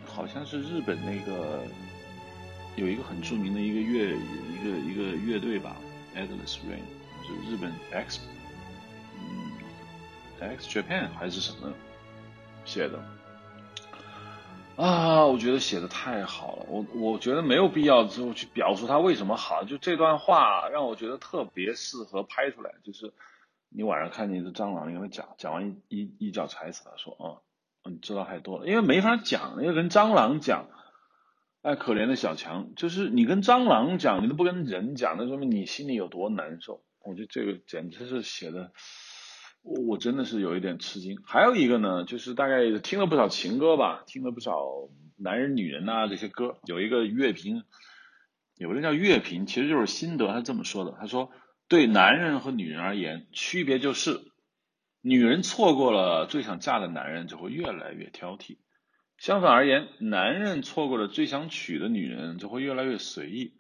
[0.05, 1.63] 好像是日本那个
[2.75, 5.77] 有一个很著名的一个乐一个一个乐队吧，
[6.19, 6.83] 《Endless Rain》
[7.25, 8.19] 是日本 X
[10.43, 11.73] X Japan 还是什么
[12.65, 12.99] 写的
[14.77, 15.27] 啊？
[15.27, 23.13] 我觉得写的太好了，我我觉得没有必要之后去表述它为什么好，就这段话让我觉得特别适合拍出来，就是。
[23.75, 27.41] 你晚上看见一只蟑螂，你跟他讲，讲完一一一脚踩死它，说啊，
[27.91, 30.67] 你知道太多了，因为没法讲，因为跟蟑螂讲，
[31.63, 36.83] 哎，可怜的小强，就是你跟蟑螂讲，你都不跟人讲，那说明你心里有多难受。
[37.01, 38.73] 我觉得这个简直是写的，
[39.63, 41.19] 我我真的是有一点吃惊。
[41.25, 44.61] 还有一个呢，就是大概听了不少情歌吧，听了不少
[45.17, 47.65] 男人女人呐这些歌，有一个乐评，
[48.57, 51.31] 有个人叫乐评，其实就是心得，他这么说的，他说。
[51.69, 54.21] 对男人和女人而言，区别就是，
[55.01, 58.59] 女人错过了最想嫁的男人，就会越来越挑剔；
[59.17, 63.55] 相反而言，男人错过了最想娶的女人，就会越来越随意。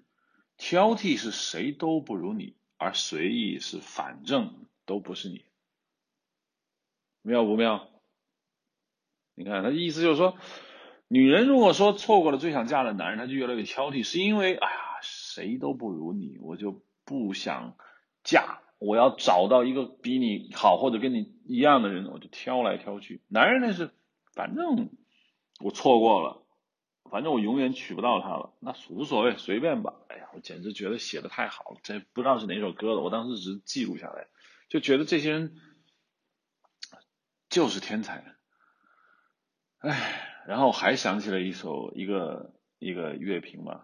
[0.58, 5.46] 挑剔是谁都不如你，而随意是反正都不是你。
[7.22, 7.88] 妙不妙？
[9.34, 10.36] 你看他的意思就是说，
[11.08, 17.76] 女人如果说错过了最想嫁的男人，他就越来越挑剔，是因为哎呀，谁都不如你，我就不想。
[18.24, 23.20] 嫁，我要找到一个比你好或者跟你一样的人，我就挑来挑去。
[23.26, 23.90] 男人那是，
[24.32, 24.90] 反正
[25.58, 26.46] 我错过了，
[27.10, 29.94] 反正我永远娶不到她了，那无所谓，随便吧。
[30.08, 34.28] 哎呀，我简直觉得写的太好了，这不知道是哪首歌的，我当时只是记录下来，
[34.68, 35.56] 就觉得这些人
[37.52, 38.24] 就是天才。
[39.76, 43.82] 哎，然后还想起了一首一个一个乐评嘛。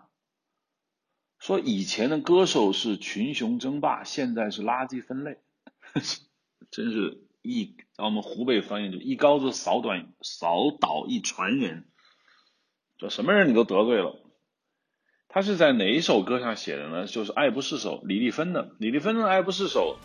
[1.38, 5.38] 说以前的歌手是群雄争霸，现在是垃圾分类，
[6.70, 11.86] 真是一，在我们湖北方言就一竿子扫短扫倒一船人，
[12.96, 14.18] 这什么人你都得罪了。
[15.28, 17.06] 他是在哪一首歌上写的呢？
[17.06, 18.74] 就是《爱不释手》，李丽芬的。
[18.80, 19.98] 李丽芬的《爱不释手》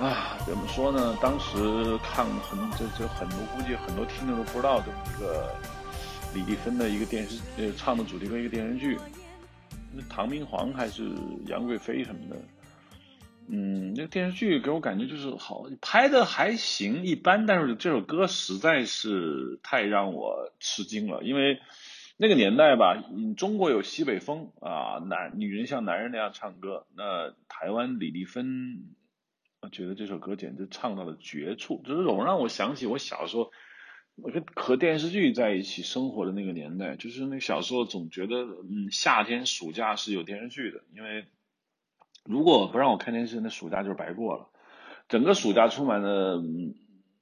[0.00, 1.14] 啊，怎么说呢？
[1.20, 1.58] 当时
[1.98, 5.54] 看很这这很多，估计很多听众都不知道这么一个
[6.34, 8.98] 李丽芬的一个电视呃唱的主题歌一个电视剧。
[10.08, 11.10] 唐明皇还是
[11.48, 12.36] 杨贵妃什么的，
[13.48, 21.58] 嗯，那个电视剧给我感觉就是好拍的还行一般，但是这首歌实在是太让我吃惊了，因为
[22.16, 23.02] 那个年代吧，
[23.36, 28.84] 中国有西北风啊，男女人像男人那样唱歌，那台湾李丽芬，
[29.62, 33.50] 我觉得这首歌简直唱到了绝处，就是总让我想起我小时候。
[34.22, 41.24] 我跟和电视剧在一起生活的那个年代，就是那小时候总觉得，嗯，夏天暑假是有电视剧的，因为
[42.26, 44.48] 如果不让我看电视，那暑假就是白过了。
[45.08, 46.42] 整个暑假充满了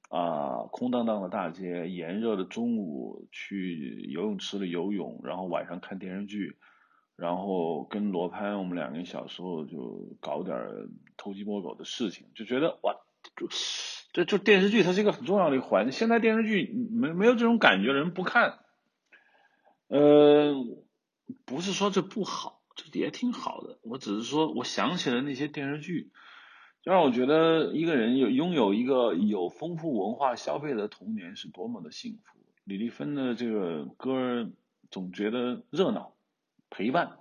[0.09, 6.57] 啊，空荡荡的大街，炎热的中午去游泳池里游泳，然后晚上看电视剧，
[7.19, 10.57] 然后跟罗攀我们两个人小时候就搞点
[11.17, 12.95] 偷鸡摸狗的事情，就觉得哇，
[13.35, 13.47] 就。
[14.11, 15.91] 这就电视剧，它是一个很重要的一环。
[15.91, 18.57] 现在电视剧没没有这种感觉，人不看。
[19.87, 20.55] 呃，
[21.45, 23.77] 不是说这不好，这也挺好的。
[23.83, 26.09] 我只是说，我想起了那些电视剧，
[26.81, 32.39] 就让我觉得一个人有拥有一个有丰富文化消费的童年是多么的幸福。
[32.63, 34.49] 李丽芬的这个歌
[34.89, 36.13] 总觉得热闹，
[36.69, 37.17] 陪伴。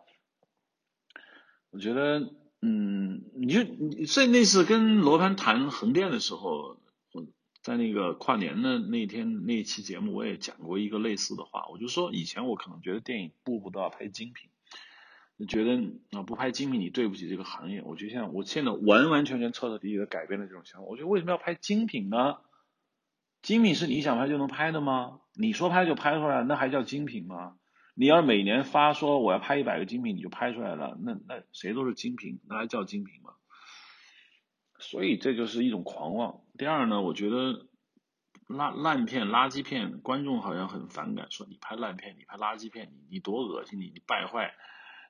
[1.70, 2.32] 我觉得，
[2.62, 6.80] 嗯，你就你在那次跟罗盘谈横店的时候。
[7.12, 7.26] 我
[7.62, 14.50] 在那个跨年的那天那一期节目，我也讲过一个类似的话，我就说以前我可能觉得电影步步都要拍精品，
[15.36, 15.76] 你觉得
[16.12, 17.82] 啊不拍精品你对不起这个行业。
[17.82, 20.86] 我觉得现在我现在完完全全彻彻底底的改变了这种想法。
[20.86, 22.36] 我觉得为什么要拍精品呢？
[23.42, 25.20] 精品是你想拍就能拍的吗？
[25.34, 27.56] 你说拍就拍出来，那还叫精品吗？
[28.00, 33.32] 你要每年发说我要拍一百个精品，你就拍出来了，那那谁都是精品，那还叫精品吗？
[34.78, 36.42] 所以这就是一种狂妄。
[36.56, 37.66] 第二呢，我觉得
[38.46, 44.54] 烂烂片、垃圾片，观众好像很反感，说你拍烂片，你拍垃圾片，你你多恶心，你你败坏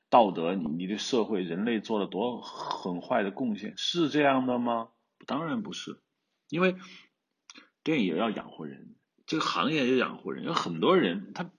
[0.08, 4.88] 道德，你你对社会、人类做了多很坏的贡献，是这样的吗？
[5.26, 6.00] 当然不是，
[6.48, 6.76] 因为
[7.84, 8.94] 电影要养活人，
[9.26, 11.50] 这个行业也养活人，有很多人他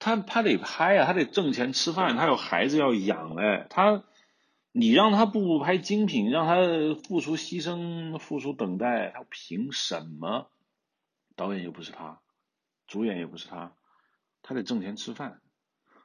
[0.00, 4.02] 他他得拍啊，他得挣钱吃饭，他有孩子要养嘞，他。
[4.72, 6.54] 你让他步步拍精品，让他
[7.02, 10.48] 付出牺牲、付出等待，他凭什么？
[11.34, 12.20] 导演又不是他，
[12.86, 13.72] 主演也不是他，
[14.42, 15.40] 他得挣钱吃饭。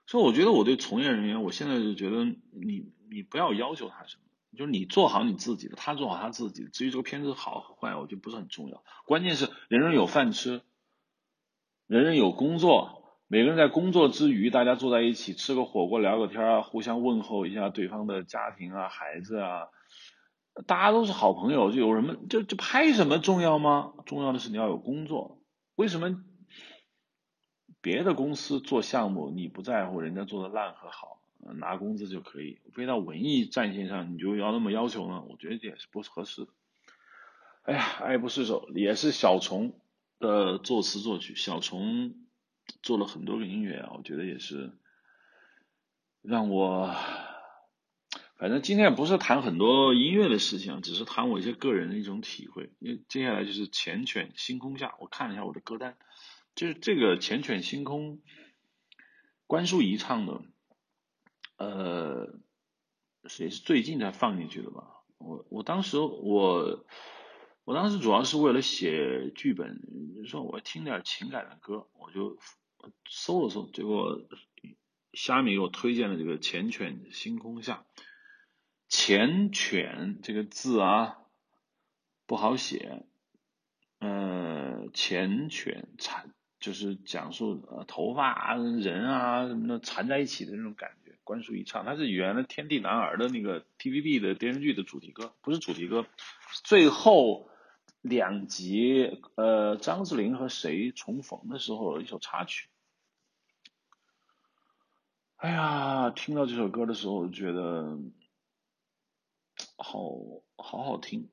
[0.08, 4.24] 所以我觉得我对从业人员，我现在就觉得你你不要要求他什么，
[4.58, 6.70] 就是你做好你自己的，他做好他自己的。
[6.72, 10.64] 至于这个片子好和坏，我觉得不是很重要，关键是人人有饭吃，
[11.86, 12.95] 人人有工作。
[13.28, 19.70] 每个人在工作之余，大家坐在一起吃个火锅、聊个天啊，互相问候一下对方的家庭啊、孩子啊，
[20.68, 23.94] 大家都是好朋友，就有什么就就拍什么重要吗？
[24.06, 25.42] 重要的是你要有工作。
[25.74, 26.24] 为什么
[27.82, 35.24] 别的公司做项目你不在乎人家做的烂和好，拿工资就可以，飞到文艺战线上你就要那么要求呢？
[35.28, 36.52] 我觉得也是不合适的。
[37.64, 39.74] 哎呀，爱不释手，也是小虫
[40.20, 42.14] 的作词作曲，小虫。
[42.82, 44.72] 做了很多个音乐啊，我觉得也是
[46.22, 46.96] 让我，
[48.38, 52.72] 反正今天不是谈很多音乐的事情，只是谈我一些个人的一种体会。
[52.80, 55.98] 因为接下来就是《缱绻星空下》，我看了一下我的歌单，
[56.56, 58.18] 就是这个《缱绻星空》，
[59.48, 60.42] 关淑怡唱的，
[61.58, 62.40] 呃，
[63.40, 65.02] 也是最近才放进去的吧？
[65.18, 66.86] 我我当时我。
[67.66, 69.82] 我当时主要是为了写剧本，
[70.28, 72.38] 说我听点情感的歌，我就
[73.10, 74.22] 搜了搜，结果
[75.14, 77.84] 虾米给我推荐了这个《缱绻星空下》。
[78.88, 81.18] 缱绻这个字啊
[82.28, 83.04] 不好写，
[83.98, 91.18] 呃，缱绻缠就是讲述呃头发啊、人啊什么的缠在一起的那种感觉。
[91.24, 96.06] 关淑怡唱，它是原来《天地男儿》的那个 TVB 的电视剧的主题歌，不是主题歌，
[96.64, 97.50] 最后。
[98.08, 102.70] 两集，呃，张智霖和谁重逢的时候一首插曲。
[105.38, 107.98] 哎呀，听到这首歌的时候，觉得
[109.76, 110.12] 好
[110.56, 111.30] 好好听，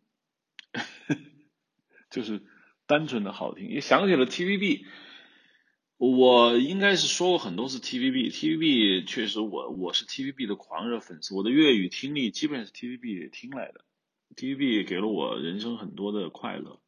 [2.10, 2.42] 就是
[2.86, 4.86] 单纯的好听，也想起了 TVB。
[5.98, 13.84] 我应该是说过很多次 TVB，TVB 确实我我是 TVB 的狂热粉丝，我的粤语听力基本是 TVB 听来的。
[14.36, 16.80] TVB 给了我人生很多的快乐，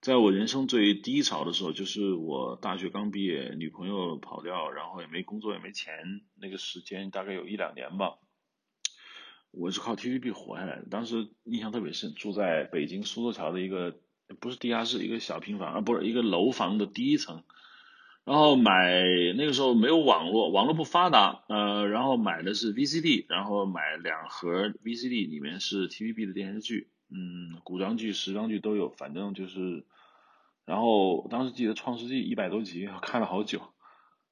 [0.00, 8.18] 在我人生最低潮的时候，就是我大学刚毕业，女朋友跑掉，然后也没工作也没钱，那个时间大概有一两年吧，
[9.50, 10.86] 我是靠 TVB 活下来的。
[10.90, 13.98] 当时印象特别深，住在北京苏州桥的一个
[14.40, 17.44] 不是地下室，一个小平房啊，不是一个楼房的第一层。
[18.30, 19.02] 然后买
[19.36, 29.84] 那个时候没有网络，网络不发达，呃，然后买的是 VCD，然后买两盒 VCD，里面是 TVB 的电视剧，嗯，古装剧、时装剧都有，反正就是，
[30.64, 33.58] 然后当时记得《创世纪》一百多集，看了好久，《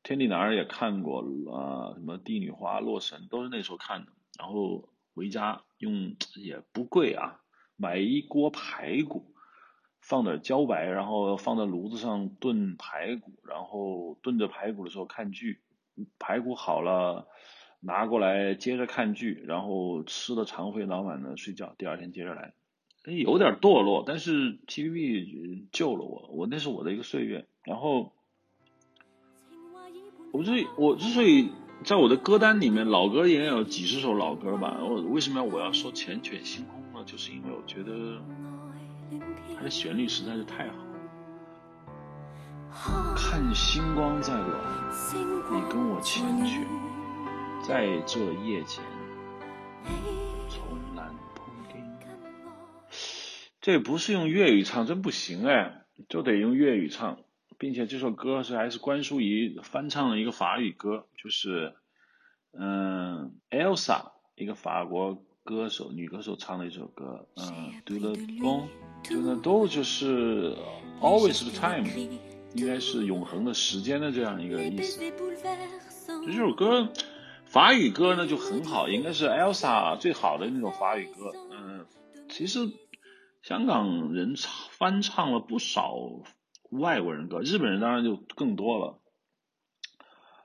[0.05, 1.19] 天地男儿》也看过，
[1.53, 7.41] 啊，什么《帝女花》《洛神》都是那时候看的，然后回家用也不贵啊，
[7.75, 9.35] 买一锅排骨。
[10.09, 15.61] 放点茭白，然后放在炉子上炖排骨，然后炖着排骨的时候看剧，
[16.19, 17.27] 排骨好了
[17.81, 22.55] 拿过来接着看剧，然后吃的肠胃脑满的睡觉，第二天接着来，
[23.05, 27.45] 有点堕落，但是 TVB 救了我，我那是我的一个岁月。
[27.65, 28.15] 然后
[30.33, 31.51] 我之我之所以
[31.85, 37.05] 在我的歌单里面，老歌也有几十首老歌吧，我为什么我要说《缱绻星空》呢？
[37.05, 38.23] 就是因为我觉得。
[39.57, 40.69] 它的旋律实在是太
[42.71, 44.47] 好，看星光在老，
[45.51, 46.63] 你跟我缱绻，
[47.67, 48.85] 在这夜间，
[50.49, 51.83] 从南碰丁。
[53.61, 57.19] 这不是用粤语唱，真不行哎，就得用粤语唱，
[57.59, 61.75] 并且这首歌是还是关淑怡翻唱了一个法语歌，就是
[62.53, 70.55] 嗯，Elsa 一个法国歌手女歌手唱的一首歌，嗯，Do the bon，Do the do 就是
[71.01, 71.89] Always the time，
[72.55, 75.01] 应该是永恒的时间的这样一个意思。
[76.27, 76.93] 这首歌
[77.47, 81.33] 法语歌呢就很好，应该是 Elsa 最好的那种法语歌。
[81.51, 81.87] 嗯，
[82.29, 82.71] 其实
[83.41, 85.95] 香港人唱翻唱了不少
[86.69, 88.99] 外国人歌，日本人当然就更多了。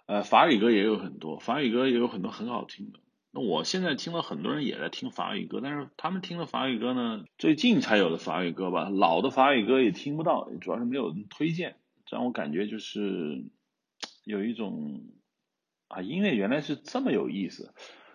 [0.06, 3.00] 呃，法语歌也有很多，法语歌也有很多很好听的。
[3.34, 11.76] 那我现在听了很多人也在听法语歌，但是他们听的法语歌呢，最近才有的法语歌吧，老的法语歌也听不到，主要是没有人推荐，
[12.10, 13.44] 让我感觉就是
[14.24, 15.04] 有一种。
[15.90, 17.72] 啊，音乐原来是这么有意思，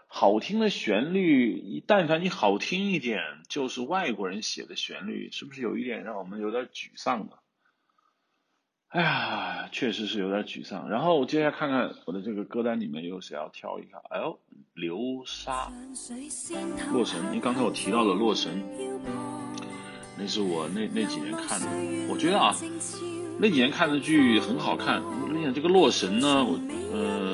[0.09, 7.39] 好听的旋律，但凡你好听一点，就是外国人写的旋律，是不是有一点让我们有点沮丧呢？
[8.89, 10.89] 哎呀，确实是有点沮丧。
[10.89, 14.01] 然后我接下来看看我的这个歌单里面有谁要挑一下？
[14.09, 14.39] 哎呦，
[14.75, 15.71] 流沙，
[16.91, 18.63] 洛神，因为刚才我提到了洛神，
[20.17, 21.67] 那是我那那几年看的，
[22.09, 22.57] 我觉得啊，
[23.39, 25.03] 那几年看的剧很好看。
[25.03, 26.59] 而且，这个洛神呢，我
[26.93, 27.29] 呃。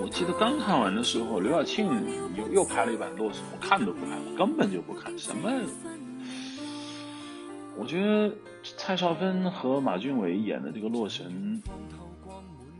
[0.00, 1.88] 我记得刚看完的时候，刘晓庆
[2.36, 5.16] 又又拍了一版《洛神》，我看都不看，根本就不看。
[5.18, 5.50] 什么？
[7.76, 11.62] 我觉得蔡少芬和马俊伟演的这个《洛神》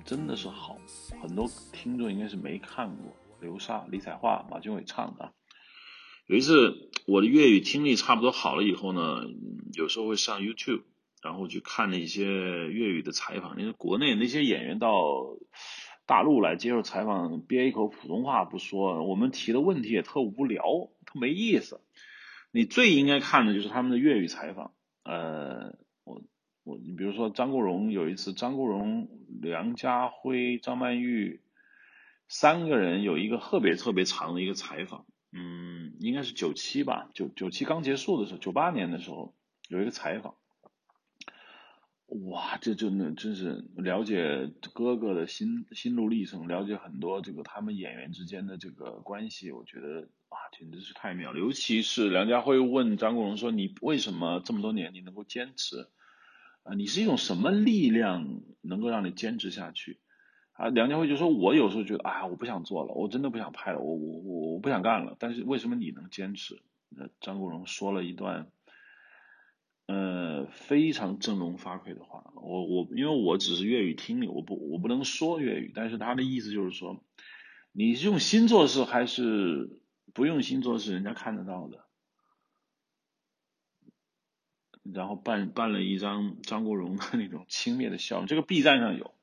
[0.04, 0.76] 真的是好，
[1.20, 3.16] 很多听众应该是没看过。
[3.40, 5.32] 流沙、李彩桦、马俊伟唱的。
[6.26, 9.22] 有一次我的粤语听力差不多好了以后呢，
[9.74, 10.82] 有时候会上 YouTube，
[11.22, 14.90] 然后去看那些粤语的采访，因为国内那些演员到。
[16.06, 20.62] 大陆来接受采访，憋一口普通话不说，我们提的问题也特无聊，
[21.06, 21.80] 特没意思。
[22.50, 24.74] 你最应该看的就是他们的粤语采访。
[25.04, 26.22] 呃，我
[26.64, 29.08] 我你比如说张国荣有一次，张国荣、
[29.40, 31.42] 梁家辉、张曼玉
[32.28, 35.06] 三个人有一个特别特别长的一个采访。
[35.30, 39.34] 嗯，应该是九七吧，九九七刚结束的时候，九八年的时候
[39.68, 40.36] 有一个采访。
[42.22, 51.40] 哇，这真的真是了解哥哥的心心路历程，了解很多这个他们演员之间的这个关系，我觉得啊，简直是太妙了。
[51.40, 55.88] 尤其是梁家辉问张国荣说：“你为什么这么多年你能够坚持？
[56.62, 59.98] 啊，你是一种什么力量能够让你坚持下去？”
[60.54, 65.16] 啊，梁家辉就说：“我有时候觉得，哎啊，我不想做了，我真的不想拍了，我我我我不想干了。
[65.18, 66.62] 但是为什么你能坚持？”
[66.96, 68.46] 那张国荣说了一段。
[69.86, 77.04] 呃，非常振聋发聩的话，我我因为我只是粤语听力，我不我不能说粤语，但是他的意思就是说，
[77.72, 79.82] 你用心做事还是
[80.14, 81.84] 不用心做事，人家看得到的。
[84.92, 89.14] 然后办办了一张张国荣的那种轻蔑的笑容，这个 B 站上有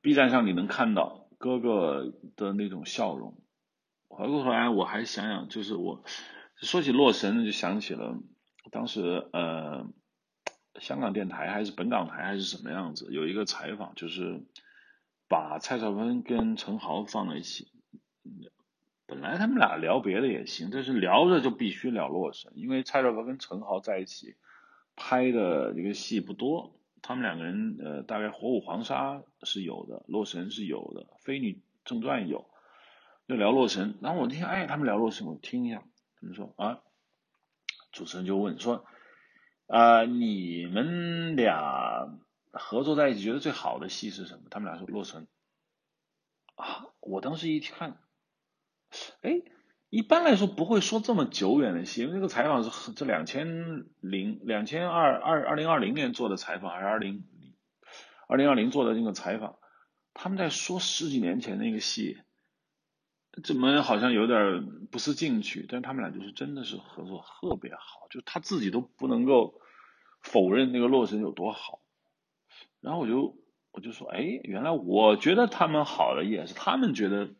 [0.00, 3.42] ，B 站上你能看到哥哥的那种笑容。
[4.08, 6.04] 回过头来，我还想想，就是我
[6.56, 8.20] 说起洛神，就想起了。
[8.70, 9.86] 当时呃，
[10.80, 13.08] 香港电台还是本港台还是什么样子？
[13.10, 14.42] 有一个采访，就是
[15.28, 17.68] 把蔡少芬跟陈豪放在一起。
[19.06, 24.34] 本来他们俩聊别的也行，但是聊着就必须聊洛神，因为蔡少芬跟陈豪在一起
[24.96, 26.72] 拍的这个戏不多。
[27.02, 29.14] 他们两个人呃，大概《火舞黄沙》
[29.44, 32.46] 是有的，《洛神》是有的，《飞女正传》有。
[33.28, 35.84] 就聊洛神，然后我听哎，他们聊洛神，我听一下，
[36.20, 36.80] 他们说啊。
[37.96, 38.84] 主持人就问说
[39.68, 42.20] ：“啊，你们俩
[42.52, 45.26] 合作在一起觉得最好的戏是什么？”他们俩说《洛神》
[46.62, 46.88] 啊。
[47.00, 47.98] 我当时一看，
[49.22, 49.40] 哎，
[49.88, 57.24] 一般来说不会说这么久远的戏，因为这个采访是这两千零两千二二二零二零年做的采访，还是二零
[58.28, 59.56] 二零二零做的那个采访？
[60.12, 62.18] 他们在说十几年前那个戏。
[63.44, 65.66] 怎么好像有点不思进取？
[65.68, 69.60] 但他们俩就是真的是合作特别好，就他自己都不能够
[70.22, 71.80] 否认那个洛神有多好。
[72.80, 73.36] 然后我就
[73.72, 77.30] 我就说，哎，原来我觉得他们好的也是他们觉得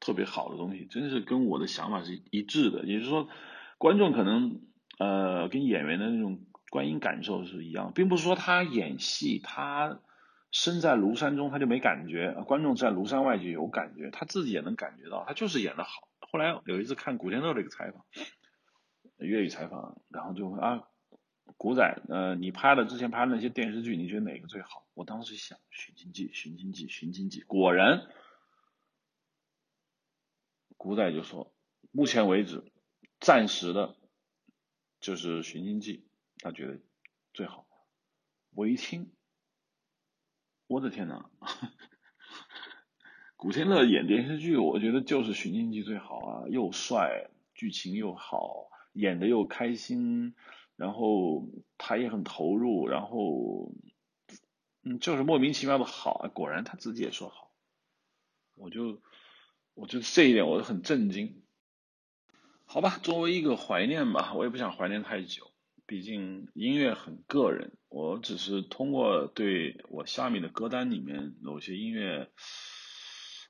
[0.00, 2.84] 特别好的东西，真是跟我的想法是一致的。
[2.84, 3.28] 也就是说，
[3.76, 4.62] 观众可能
[4.98, 6.40] 呃跟演员的那种
[6.70, 10.00] 观影感受是一样，并不是说他演戏他。
[10.52, 16.08] 身在庐山中，他就没感觉；观众在庐山外就有感觉，他自己也能感觉到，他就是演的好。
[16.20, 18.04] 后来有一次看古天乐这个采访，
[19.16, 20.88] 粤语采访，然后就问啊，
[21.56, 24.86] 古仔，呃，你拍的之前拍的那些电视剧，你觉得哪个最好？
[24.94, 28.06] 我当时想《寻秦记》，《寻秦记》，《寻秦记》，果然
[30.76, 31.54] 古仔就说，
[31.92, 32.62] 目前为止，
[33.20, 33.96] 暂时的，
[35.00, 36.04] 就是《寻秦记》，
[36.42, 36.78] 他觉得
[37.32, 37.66] 最好。
[38.54, 39.10] 我一听，
[40.72, 41.26] 我的天呐！
[43.36, 50.34] 古天乐演电视剧，我觉得就是《寻秦记》最好啊，又帅，剧情又好，演的又开心，
[50.76, 51.46] 然后
[51.76, 53.70] 他也很投入，然后，
[54.82, 57.52] 嗯，就是莫名其妙的好，果然他自己也说好，
[58.54, 59.02] 我就，
[59.74, 61.42] 我就这一点我很震惊。
[62.64, 65.51] 好吧，作为一个怀念吧，我也不想怀念太久，
[65.92, 72.30] 毕竟音乐很个人，我只是通过对我下面的歌单里面某些音乐。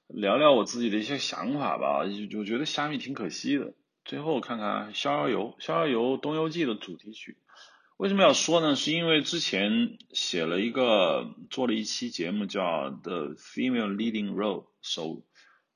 [0.09, 3.74] 聊聊我自己的一些想法吧，就我觉得虾米挺可惜的。
[4.05, 7.36] 最后看看《逍遥游》，《逍遥游》《东游记》的主题曲，
[7.97, 8.74] 为什么要说呢？
[8.74, 15.22] 是因为之前写了一个做了一期节目叫《The Female Leading Role》，首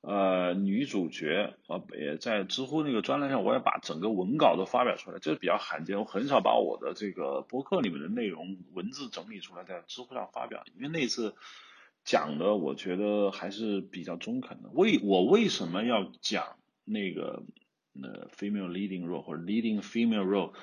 [0.01, 11.35] 呃女主角啊，也在知乎那个专栏上，我也把整个文稿都发表出来，这是比较罕见，我很少把我的这个博客里面的内容文字整理出来在知乎上发表，因为那次。
[12.03, 14.69] 讲的我觉得还是比较中肯的。
[14.69, 17.43] 为我为什么要讲那个
[18.01, 20.53] 呃 female leading role 或者 leading female role，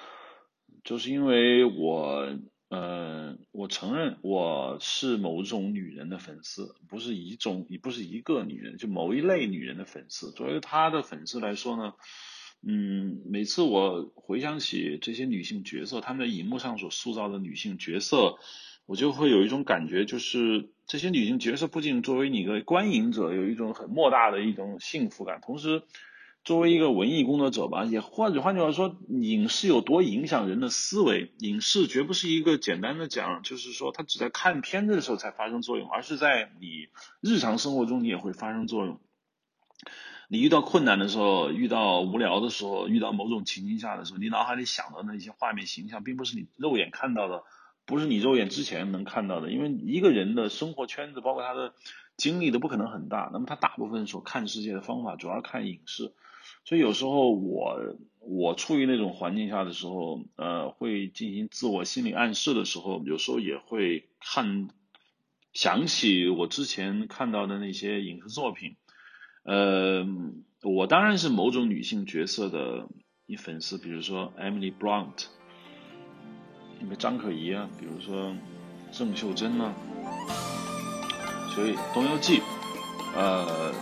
[0.85, 2.35] 就是因为我
[2.69, 10.33] 呃我承认我是某种女人的粉丝，不是一种也不是一个女人，就某一类女人的粉丝。
[10.33, 11.95] 作为她的粉丝来说呢，
[12.67, 18.39] 嗯，每次我回想起这些女性角色，她们在荧幕上所塑造的女性角色。
[18.87, 25.83] 我就会有一种感觉，就是这些女性角色不仅作为你的观影者有一种很莫大的一种幸福感，同时
[26.45, 36.89] 作为一个文艺工作者吧，也或者换句话说，影视有多影响人的思维，影视绝不是一个简单的讲，就是说它只在看片子的时候才发生作用，而是在你
[37.23, 39.01] 日常生活中你也会发生作用。
[40.29, 47.43] 你遇到困难的时候，遇到无聊的时候，遇到某种情境下的时候，你脑海里想的那些画面形象，并不是你肉眼看到的。
[47.87, 51.75] 不是你肉眼之前能看到的，因为一个人的生活圈子，包括他的
[52.17, 53.29] 经历都不可能很大。
[53.33, 56.13] 那么他大部分所看世界的方法，主要看影视。
[56.65, 64.69] 所以有时候我我处于那种环境下的时候，呃，会进行自我心理暗示的时候，有时候也会看
[65.53, 68.77] 想起我之前看到的那些影视作品。
[69.43, 70.07] 呃，
[70.63, 72.89] 我当然是某种女性角色的
[73.27, 75.27] 一粉丝，比如说 Emily Blunt。
[76.81, 78.35] 那个张可颐啊，比如说
[78.91, 79.73] 郑秀珍呐，
[81.55, 82.39] 所以《东游记》
[83.15, 83.73] 呃，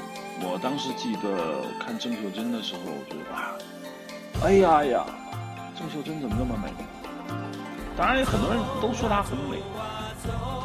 [0.41, 3.57] 我当时记得看郑秀珍的时候，我觉得啊，
[4.43, 5.07] 哎呀呀，
[5.77, 6.73] 郑秀珍怎么那么美？
[7.97, 9.59] 当然有很多人都说她很美。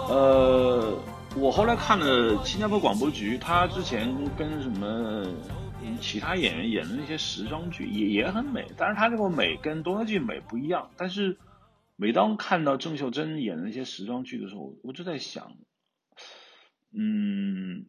[0.09, 0.97] 呃，
[1.35, 5.25] 我后来看了新加坡广播局，他之前跟什么
[5.99, 11.37] 其他演员演的那些时装剧也也很美，但是她这个美跟《东游记》美不一样，但是。
[11.99, 15.53] 每当看到郑秀珍演的那些时装剧的时候，我就在想，
[16.95, 17.87] 嗯，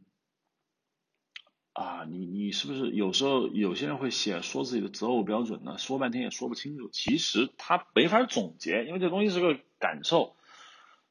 [1.79, 5.79] 啊，你你是不是有时候有些人会写说自己的择偶标准呢？
[5.79, 6.89] 说半天也说不清楚。
[6.93, 10.35] 其实他没法总结，因为这东西是个感受。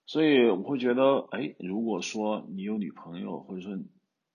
[0.05, 3.79] 所以我会觉得，哎，如果说你有女朋友，或者说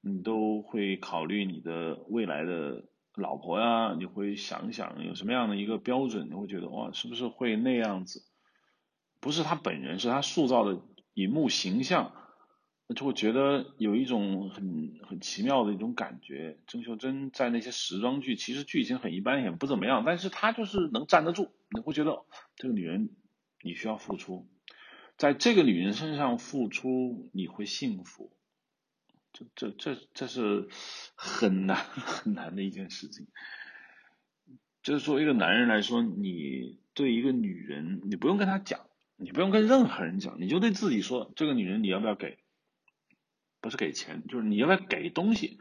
[0.00, 6.30] 你都会考虑你的未来的老婆呀，你会想想有什么样的一个标准？
[6.30, 8.22] 你会觉得哇，是不是会那样子？
[9.20, 10.80] 不是他本人，是他塑造的
[11.12, 12.12] 荧幕形象，
[12.94, 16.58] 就会觉得有一种很很奇妙的一种感觉。
[16.66, 21.50] 郑秀珍在那些时装剧，其实剧情很一般，也不怎么样，但是她就是能站得住。
[21.70, 22.24] 你会觉得
[22.56, 23.10] 这个女人
[23.62, 24.46] 你需要付出，
[25.16, 28.30] 在这个女人身上付出你会幸福，
[29.32, 30.68] 这这这这是
[31.14, 33.26] 很难很难的一件事情。
[34.82, 38.80] 就是作为一个男人来说，你对一个女人，你不用跟她讲。
[39.18, 42.38] 你不用跟任何人讲，你就对自己说，这个女人你要不要给？
[43.62, 45.58] 不是给钱，就是你要不要给东西。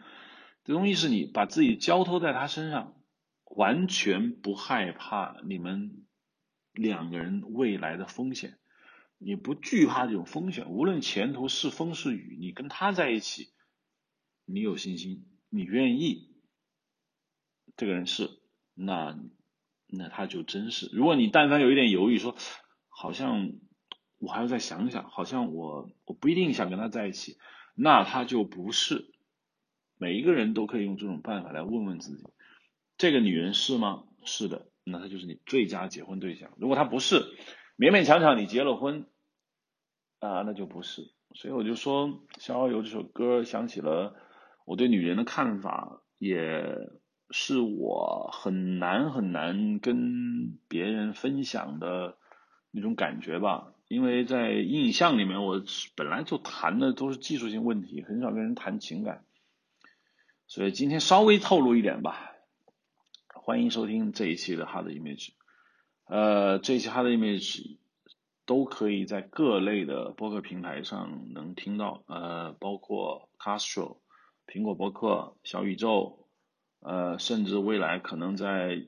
[0.65, 2.95] 这东西是你把自己交托在他身上，
[3.45, 6.05] 完全不害怕你们
[6.73, 8.57] 两个人未来的风险，
[9.17, 13.53] 你不惧怕这种风险，无论前途是风是雨，你跟他在一起，
[14.43, 16.35] 你有信心，你愿意，
[17.77, 18.29] 这个人是，
[18.73, 19.17] 那
[19.87, 20.89] 那他就真是。
[20.91, 22.35] 如果你但凡有一点犹豫，说。
[22.93, 23.53] 好像
[24.19, 27.37] 我还要再想想，好像我我不一定想跟他在一起，
[27.75, 29.07] 那他就不是。
[29.97, 32.23] 每一个人都可以用这种办法来问问自己，
[32.97, 34.03] 这个女人是吗？
[34.25, 36.51] 是的，那她就是你最佳结婚对象。
[36.57, 37.21] 如果她不是，
[37.77, 39.05] 勉勉强强你结了婚，
[40.19, 41.11] 啊，那就不是。
[41.35, 42.07] 所以我就说
[42.39, 44.15] 《逍遥游》这首歌，想起了
[44.65, 46.77] 我对女人的看法，也
[47.29, 52.17] 是我很难很难跟别人分享的
[52.71, 53.73] 那种感觉吧。
[53.91, 55.61] 因为在印象里面，我
[55.97, 59.25] 本来就谈的都是技术性问题，很少跟人谈情感，
[60.47, 62.31] 所以今天稍微透露一点吧。
[63.27, 65.31] 欢迎收听这一期的 Hard Image，
[66.05, 67.79] 呃，这一期 Hard Image
[68.45, 73.97] 都可以在各类的播客平台上能听到，呃，包括 Castro、
[74.47, 76.29] 苹果播客、小宇宙，
[76.79, 78.85] 呃，甚至未来可能在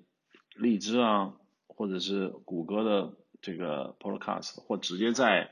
[0.55, 1.33] 荔枝啊，
[1.67, 3.17] 或者是谷歌的。
[3.43, 5.51] 这个 Podcast 或直接在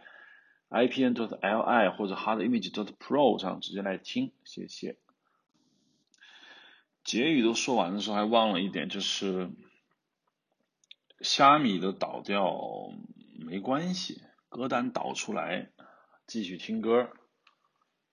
[0.70, 4.96] IPN dot LI 或者 Hard Image dot Pro 上直接来听，谢谢。
[7.04, 9.52] 结语都说完的时候，还忘了一点，就是
[11.20, 12.94] 虾米的导掉
[13.38, 15.70] 没关系，歌单导出来，
[16.26, 17.12] 继续听歌，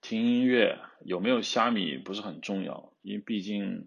[0.01, 3.87] 听音乐，有没有虾米不是很重要，因为毕竟。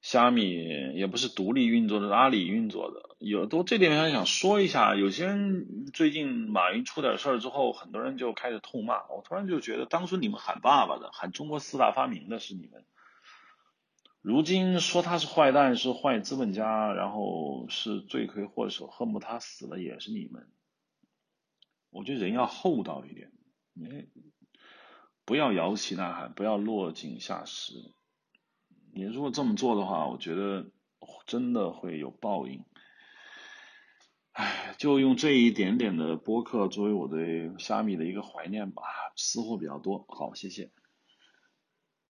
[0.00, 3.16] 虾米也不是独立运作的，阿里运作的。
[3.18, 9.08] 有都这点上想说一下，有些人最近马云出点事儿之后，很多人就开始痛骂。
[9.08, 12.84] 我突然就觉得，当初你们喊爸爸的，喊中国四大发明的是你们，
[14.22, 20.48] 如今说他是坏蛋，是坏资本家，然后是罪魁祸首，恨不得他死了也是你们。
[21.90, 23.32] 我觉得人要厚道一点，
[23.74, 24.08] 你
[25.24, 27.72] 不要摇旗呐喊，不要落井下石。
[28.98, 30.66] 你如果这么做的话，我觉得
[31.24, 32.64] 真的会有报应。
[34.32, 38.82] 唉，就用这一点点的播客作为我对虾米的一个怀念吧，
[39.14, 40.04] 私货比较多。
[40.08, 40.72] 好，谢谢。